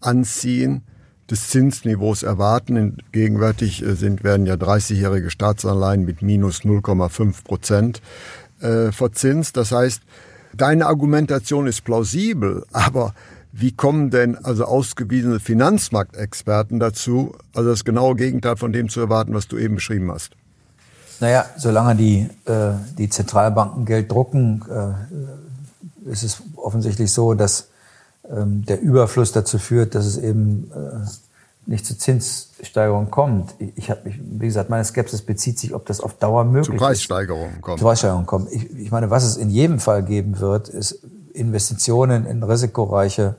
Anziehen 0.01 0.83
des 1.29 1.49
Zinsniveaus 1.49 2.23
erwarten. 2.23 2.97
Gegenwärtig 3.11 3.81
äh, 3.83 3.95
sind, 3.95 4.23
werden 4.23 4.45
ja 4.45 4.55
30-jährige 4.55 5.31
Staatsanleihen 5.31 6.03
mit 6.03 6.21
minus 6.21 6.61
0,5 6.61 7.43
Prozent 7.43 8.01
äh, 8.59 8.91
verzinst. 8.91 9.57
Das 9.57 9.71
heißt, 9.71 10.01
deine 10.53 10.85
Argumentation 10.85 11.67
ist 11.67 11.83
plausibel, 11.83 12.65
aber 12.71 13.13
wie 13.53 13.71
kommen 13.71 14.11
denn 14.11 14.37
also 14.37 14.65
ausgewiesene 14.65 15.39
Finanzmarktexperten 15.39 16.79
dazu, 16.79 17.35
also 17.53 17.69
das 17.69 17.83
genaue 17.83 18.15
Gegenteil 18.15 18.55
von 18.55 18.71
dem 18.71 18.87
zu 18.87 19.01
erwarten, 19.01 19.33
was 19.33 19.47
du 19.47 19.57
eben 19.57 19.75
beschrieben 19.75 20.11
hast? 20.11 20.31
Naja, 21.19 21.45
solange 21.57 21.95
die, 21.95 22.29
äh, 22.45 22.71
die 22.97 23.09
Zentralbanken 23.09 23.85
Geld 23.85 24.11
drucken, 24.11 24.63
äh, 24.69 26.09
ist 26.09 26.23
es 26.23 26.41
offensichtlich 26.55 27.11
so, 27.11 27.35
dass 27.35 27.70
der 28.33 28.81
Überfluss 28.81 29.31
dazu 29.31 29.59
führt, 29.59 29.95
dass 29.95 30.05
es 30.05 30.17
eben 30.17 30.71
äh, 30.71 31.05
nicht 31.65 31.85
zu 31.85 31.97
Zinssteigerungen 31.97 33.11
kommt. 33.11 33.53
Ich, 33.59 33.73
ich 33.75 33.89
habe, 33.89 34.01
wie 34.05 34.45
gesagt, 34.45 34.69
meine 34.69 34.83
Skepsis 34.85 35.21
bezieht 35.21 35.59
sich, 35.59 35.73
ob 35.73 35.85
das 35.85 36.01
auf 36.01 36.13
Dauer 36.15 36.43
möglich 36.43 36.69
ist. 36.69 36.79
Zu 36.79 36.85
Preissteigerungen 36.85 37.55
ist. 37.55 37.61
kommt. 37.61 37.79
Zu 37.79 37.85
Preissteigerungen 37.85 38.25
kommt. 38.25 38.51
Ich, 38.51 38.69
ich 38.77 38.91
meine, 38.91 39.09
was 39.09 39.23
es 39.23 39.37
in 39.37 39.49
jedem 39.49 39.79
Fall 39.79 40.03
geben 40.03 40.39
wird, 40.39 40.69
ist 40.69 40.99
Investitionen 41.33 42.25
in 42.25 42.43
risikoreiche 42.43 43.35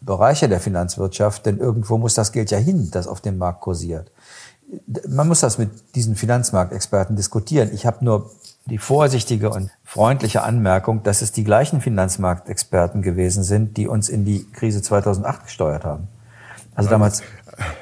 Bereiche 0.00 0.48
der 0.48 0.60
Finanzwirtschaft, 0.60 1.46
denn 1.46 1.58
irgendwo 1.58 1.98
muss 1.98 2.14
das 2.14 2.32
Geld 2.32 2.50
ja 2.50 2.58
hin, 2.58 2.90
das 2.90 3.06
auf 3.06 3.20
dem 3.20 3.38
Markt 3.38 3.60
kursiert. 3.60 4.10
Man 5.08 5.28
muss 5.28 5.40
das 5.40 5.58
mit 5.58 5.70
diesen 5.94 6.14
Finanzmarktexperten 6.16 7.16
diskutieren. 7.16 7.70
Ich 7.72 7.86
habe 7.86 8.04
nur 8.04 8.30
die 8.66 8.78
vorsichtige 8.78 9.50
und 9.50 9.70
freundliche 9.84 10.42
Anmerkung, 10.42 11.02
dass 11.02 11.20
es 11.22 11.32
die 11.32 11.44
gleichen 11.44 11.80
Finanzmarktexperten 11.80 13.02
gewesen 13.02 13.42
sind, 13.42 13.76
die 13.76 13.86
uns 13.86 14.08
in 14.08 14.24
die 14.24 14.46
Krise 14.52 14.80
2008 14.80 15.44
gesteuert 15.44 15.84
haben. 15.84 16.08
Also 16.74 16.90
damals, 16.90 17.20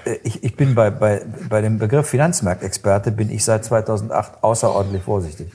äh, 0.04 0.16
ich, 0.24 0.42
ich 0.42 0.56
bin 0.56 0.74
bei, 0.74 0.90
bei, 0.90 1.22
bei 1.48 1.60
dem 1.60 1.78
Begriff 1.78 2.08
Finanzmarktexperte 2.08 3.12
bin 3.12 3.30
ich 3.30 3.44
seit 3.44 3.64
2008 3.64 4.42
außerordentlich 4.42 5.02
vorsichtig. 5.02 5.52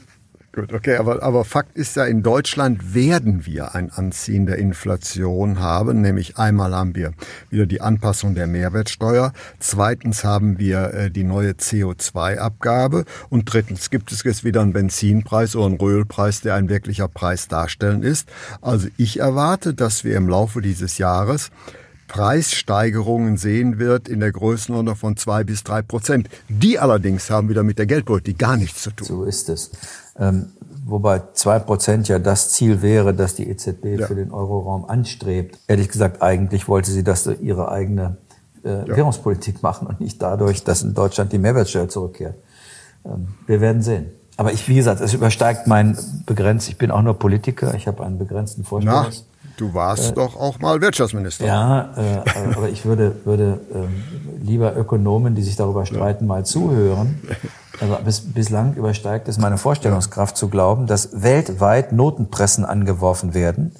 Gut, 0.57 0.73
okay, 0.73 0.95
aber, 0.95 1.21
aber 1.21 1.45
Fakt 1.45 1.77
ist 1.77 1.97
ja, 1.97 2.05
in 2.05 2.23
Deutschland 2.23 2.95
werden 2.95 3.45
wir 3.45 3.75
ein 3.75 3.91
Anziehen 3.91 4.47
der 4.47 4.57
Inflation 4.57 5.59
haben. 5.59 6.01
Nämlich 6.01 6.39
einmal 6.39 6.73
haben 6.73 6.95
wir 6.95 7.11
wieder 7.51 7.67
die 7.67 7.79
Anpassung 7.79 8.33
der 8.33 8.47
Mehrwertsteuer. 8.47 9.33
Zweitens 9.59 10.23
haben 10.23 10.57
wir 10.57 10.95
äh, 10.95 11.11
die 11.11 11.25
neue 11.25 11.51
CO2-Abgabe. 11.51 13.05
Und 13.29 13.53
drittens 13.53 13.91
gibt 13.91 14.11
es 14.11 14.23
jetzt 14.23 14.45
wieder 14.45 14.61
einen 14.61 14.73
Benzinpreis 14.73 15.55
oder 15.55 15.67
einen 15.67 15.79
Ölpreis, 15.79 16.41
der 16.41 16.55
ein 16.55 16.69
wirklicher 16.69 17.07
Preis 17.07 17.47
darstellen 17.47 18.01
ist. 18.01 18.27
Also 18.59 18.87
ich 18.97 19.19
erwarte, 19.19 19.75
dass 19.75 20.03
wir 20.03 20.17
im 20.17 20.27
Laufe 20.27 20.61
dieses 20.61 20.97
Jahres 20.97 21.51
Preissteigerungen 22.07 23.37
sehen 23.37 23.79
wird 23.79 24.07
in 24.07 24.21
der 24.21 24.31
Größenordnung 24.31 24.95
von 24.95 25.17
zwei 25.17 25.43
bis 25.43 25.63
drei 25.63 25.81
Prozent. 25.81 26.29
Die 26.49 26.79
allerdings 26.79 27.29
haben 27.29 27.49
wieder 27.49 27.63
mit 27.63 27.77
der 27.77 27.85
Geldpolitik 27.85 28.39
gar 28.39 28.57
nichts 28.57 28.81
zu 28.83 28.91
tun. 28.91 29.07
So 29.07 29.23
ist 29.25 29.49
es. 29.49 29.71
Ähm, 30.19 30.47
wobei 30.85 31.21
zwei 31.33 31.59
Prozent 31.59 32.07
ja 32.07 32.19
das 32.19 32.49
Ziel 32.49 32.81
wäre, 32.81 33.13
das 33.13 33.35
die 33.35 33.49
EZB 33.49 33.99
ja. 33.99 34.07
für 34.07 34.15
den 34.15 34.31
Euroraum 34.31 34.89
anstrebt. 34.89 35.59
Ehrlich 35.67 35.89
gesagt, 35.89 36.21
eigentlich 36.21 36.67
wollte 36.67 36.91
sie 36.91 37.03
das 37.03 37.23
durch 37.23 37.41
ihre 37.41 37.71
eigene 37.71 38.17
äh, 38.63 38.87
ja. 38.87 38.95
Währungspolitik 38.95 39.61
machen 39.63 39.87
und 39.87 39.99
nicht 39.99 40.21
dadurch, 40.21 40.63
dass 40.63 40.81
in 40.81 40.93
Deutschland 40.93 41.31
die 41.31 41.37
Mehrwertsteuer 41.37 41.89
zurückkehrt. 41.89 42.35
Ähm, 43.05 43.27
wir 43.45 43.61
werden 43.61 43.81
sehen. 43.81 44.07
Aber 44.37 44.53
ich, 44.53 44.67
wie 44.67 44.75
gesagt, 44.75 45.01
es 45.01 45.13
übersteigt 45.13 45.65
mein 45.65 45.97
begrenzt. 46.27 46.69
Ich 46.69 46.77
bin 46.77 46.91
auch 46.91 47.01
nur 47.01 47.17
Politiker. 47.17 47.73
Ich 47.73 47.87
habe 47.87 48.05
einen 48.05 48.19
begrenzten 48.19 48.63
Vorstellungs. 48.63 49.25
Du 49.57 49.73
warst 49.73 50.11
äh, 50.11 50.13
doch 50.13 50.35
auch 50.35 50.59
mal 50.59 50.79
Wirtschaftsminister. 50.81 51.45
Ja, 51.45 51.93
äh, 51.97 52.53
aber 52.55 52.69
ich 52.69 52.85
würde, 52.85 53.15
würde 53.25 53.59
ähm, 53.73 54.03
lieber 54.41 54.77
Ökonomen, 54.77 55.33
die 55.33 55.41
sich 55.41 55.55
darüber 55.55 55.85
streiten, 55.85 56.25
ja. 56.25 56.27
mal 56.27 56.45
zuhören. 56.45 57.19
Aber 57.81 57.97
bis, 57.97 58.21
bislang 58.21 58.75
übersteigt 58.75 59.27
es 59.27 59.37
meine 59.37 59.57
Vorstellungskraft 59.57 60.37
zu 60.37 60.47
glauben, 60.49 60.87
dass 60.87 61.21
weltweit 61.23 61.91
Notenpressen 61.91 62.65
angeworfen 62.65 63.33
werden, 63.33 63.75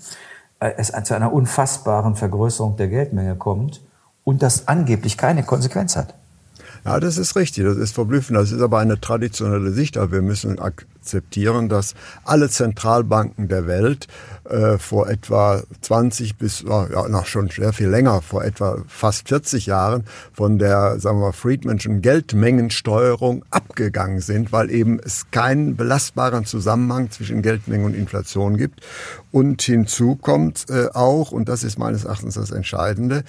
äh, 0.59 0.71
es 0.77 0.91
zu 1.03 1.15
einer 1.15 1.31
unfassbaren 1.31 2.15
Vergrößerung 2.15 2.75
der 2.77 2.87
Geldmenge 2.87 3.35
kommt 3.35 3.81
und 4.23 4.41
das 4.41 4.67
angeblich 4.67 5.17
keine 5.17 5.43
Konsequenz 5.43 5.95
hat. 5.95 6.15
Ja, 6.87 7.01
das 7.01 7.17
ist 7.17 7.35
richtig, 7.35 7.65
das 7.65 7.75
ist 7.75 7.93
verblüffend. 7.93 8.39
Das 8.39 8.53
ist 8.53 8.61
aber 8.61 8.79
eine 8.79 8.97
traditionelle 9.01 9.71
Sicht. 9.71 9.97
Aber 9.97 10.13
wir 10.13 10.21
müssen 10.21 10.57
akzeptieren, 10.57 11.67
dass 11.67 11.95
alle 12.23 12.49
Zentralbanken 12.49 13.49
der 13.49 13.67
Welt 13.67 14.07
äh, 14.45 14.77
vor 14.77 15.09
etwa 15.09 15.61
20 15.81 16.37
bis, 16.37 16.63
ja, 16.65 17.09
noch 17.09 17.25
schon 17.25 17.49
sehr 17.49 17.73
viel 17.73 17.89
länger, 17.89 18.21
vor 18.21 18.45
etwa 18.45 18.77
fast 18.87 19.27
40 19.27 19.65
Jahren 19.65 20.05
von 20.31 20.59
der, 20.59 20.97
sagen 21.01 21.19
wir, 21.19 21.33
Friedmanschen 21.33 22.01
Geldmengensteuerung 22.01 23.43
abgegangen 23.49 24.21
sind, 24.21 24.53
weil 24.53 24.71
eben 24.71 25.01
es 25.03 25.29
keinen 25.29 25.75
belastbaren 25.75 26.45
Zusammenhang 26.45 27.11
zwischen 27.11 27.41
Geldmengen 27.41 27.85
und 27.85 27.95
Inflation 27.97 28.55
gibt. 28.55 28.79
Und 29.33 29.61
hinzu 29.61 30.15
kommt 30.15 30.69
äh, 30.69 30.87
auch, 30.93 31.33
und 31.33 31.49
das 31.49 31.65
ist 31.65 31.77
meines 31.77 32.05
Erachtens 32.05 32.35
das 32.35 32.51
Entscheidende, 32.51 33.25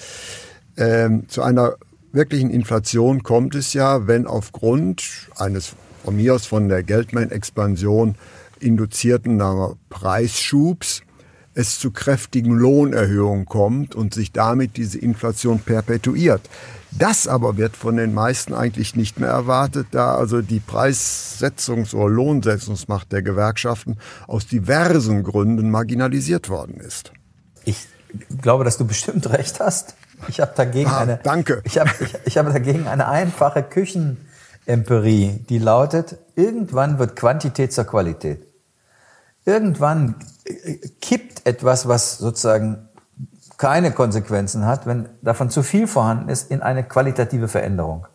äh, 0.77 1.09
zu 1.27 1.43
einer 1.43 1.75
wirklichen 2.13 2.51
Inflation 2.51 3.23
kommt 3.23 3.55
es 3.55 3.73
ja, 3.73 4.07
wenn 4.07 4.27
aufgrund 4.27 5.29
eines 5.37 5.75
von 6.05 6.17
mir 6.17 6.35
aus 6.35 6.47
von 6.47 6.69
der 6.69 6.83
Geldmengenexpansion 6.83 8.15
induzierten 8.61 9.43
Preisschubs 9.91 11.03
es 11.55 11.81
zu 11.81 11.91
kräftigen 11.91 12.53
Lohnerhöhungen 12.53 13.45
kommt 13.45 13.97
und 13.97 14.15
sich 14.15 14.31
damit 14.31 14.77
diese 14.77 14.99
Inflation 14.99 15.59
perpetuiert. 15.59 16.49
Das 16.93 17.27
aber 17.27 17.57
wird 17.57 17.77
von 17.77 17.97
den 17.97 18.15
meisten 18.15 18.55
eigentlich 18.55 18.95
nicht 18.95 19.19
mehr 19.19 19.31
erwartet, 19.31 19.89
da 19.91 20.15
also 20.15 20.41
die 20.41 20.61
Preissetzungs- 20.61 21.95
oder 21.95 22.09
Lohnsetzungsmacht 22.09 23.11
der 23.11 23.23
Gewerkschaften 23.23 23.99
aus 24.27 24.47
diversen 24.47 25.25
Gründen 25.25 25.71
marginalisiert 25.71 26.49
worden 26.49 26.81
ist. 26.81 27.13
Ich 27.65 27.89
glaube, 28.41 28.65
dass 28.65 28.79
du 28.79 28.87
bestimmt 28.87 29.29
recht 29.29 29.59
hast. 29.61 29.97
Ich 30.27 30.41
habe 30.41 30.53
dagegen 30.55 30.91
ah, 30.91 31.01
eine. 31.01 31.21
Danke. 31.23 31.63
Ich 31.65 31.79
habe 31.79 31.91
ich, 32.01 32.15
ich 32.25 32.39
hab 32.39 32.47
dagegen 32.53 32.89
eine 32.89 33.09
einfache 33.09 33.63
Küchenempirie, 33.63 35.45
die 35.49 35.59
lautet: 35.59 36.17
Irgendwann 36.35 36.99
wird 36.99 37.17
Quantität 37.17 37.73
zur 37.73 37.85
Qualität. 37.85 38.43
Irgendwann 39.45 40.17
äh, 40.45 40.79
kippt 41.01 41.47
etwas, 41.47 41.87
was 41.87 42.19
sozusagen 42.19 42.89
keine 43.57 43.93
Konsequenzen 43.93 44.67
hat, 44.67 44.87
wenn 44.87 45.09
davon 45.23 45.51
zu 45.51 45.63
viel 45.63 45.87
vorhanden 45.87 46.29
ist, 46.29 46.51
in 46.51 46.63
eine 46.63 46.85
qualitative 46.85 47.49
Veränderung. 47.49 48.07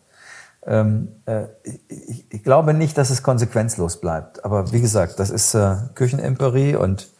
Ähm, 0.66 1.08
äh, 1.26 1.44
ich, 1.88 2.24
ich, 2.30 2.42
glaube 2.42 2.72
nicht, 2.72 2.96
dass 2.96 3.10
es 3.10 3.22
konsequenzlos 3.22 4.00
bleibt. 4.00 4.44
Aber 4.44 4.72
wie 4.72 4.80
gesagt, 4.80 5.20
das 5.20 5.28
ist 5.28 5.54
äh, 5.54 5.76
Küchenempirie 5.94 6.76
und 6.76 7.02
äh, 7.02 7.13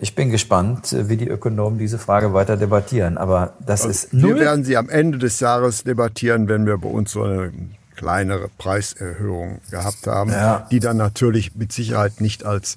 ich 0.00 0.14
bin 0.14 0.30
gespannt, 0.30 0.92
äh, 0.92 1.08
wie 1.08 1.16
die 1.16 1.28
Ökonomen 1.28 1.78
diese 1.78 1.98
Frage 1.98 2.32
weiter 2.32 2.56
debattieren. 2.56 3.18
Aber 3.18 3.54
das 3.64 3.82
also 3.82 3.90
ist 3.90 4.14
null. 4.14 4.36
Wir 4.36 4.40
werden 4.42 4.64
sie 4.64 4.76
am 4.76 4.88
Ende 4.88 5.18
des 5.18 5.40
Jahres 5.40 5.84
debattieren, 5.84 6.48
wenn 6.48 6.66
wir 6.66 6.78
bei 6.78 6.88
uns 6.88 7.12
so 7.12 7.22
eine 7.22 7.52
kleinere 7.96 8.48
Preiserhöhung 8.58 9.60
gehabt 9.70 10.06
haben, 10.06 10.30
ja. 10.30 10.66
die 10.70 10.80
dann 10.80 10.96
natürlich 10.96 11.56
mit 11.56 11.72
Sicherheit 11.72 12.20
nicht 12.20 12.44
als, 12.44 12.76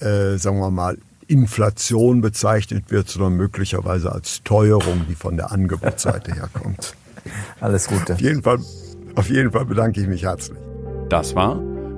äh, 0.00 0.36
sagen 0.36 0.58
wir 0.58 0.70
mal, 0.70 0.98
Inflation 1.28 2.20
bezeichnet 2.20 2.90
wird, 2.90 3.08
sondern 3.08 3.34
möglicherweise 3.34 4.12
als 4.12 4.42
Teuerung, 4.44 5.06
die 5.08 5.14
von 5.14 5.36
der 5.36 5.50
Angebotsseite 5.52 6.34
herkommt. 6.34 6.94
Alles 7.60 7.88
Gute. 7.88 8.14
Auf 8.14 8.20
jeden 8.20 8.42
Fall, 8.42 8.58
auf 9.14 9.28
jeden 9.28 9.50
Fall 9.50 9.64
bedanke 9.64 10.00
ich 10.00 10.06
mich 10.06 10.22
herzlich. 10.24 10.58
Das 11.08 11.34
war 11.34 11.60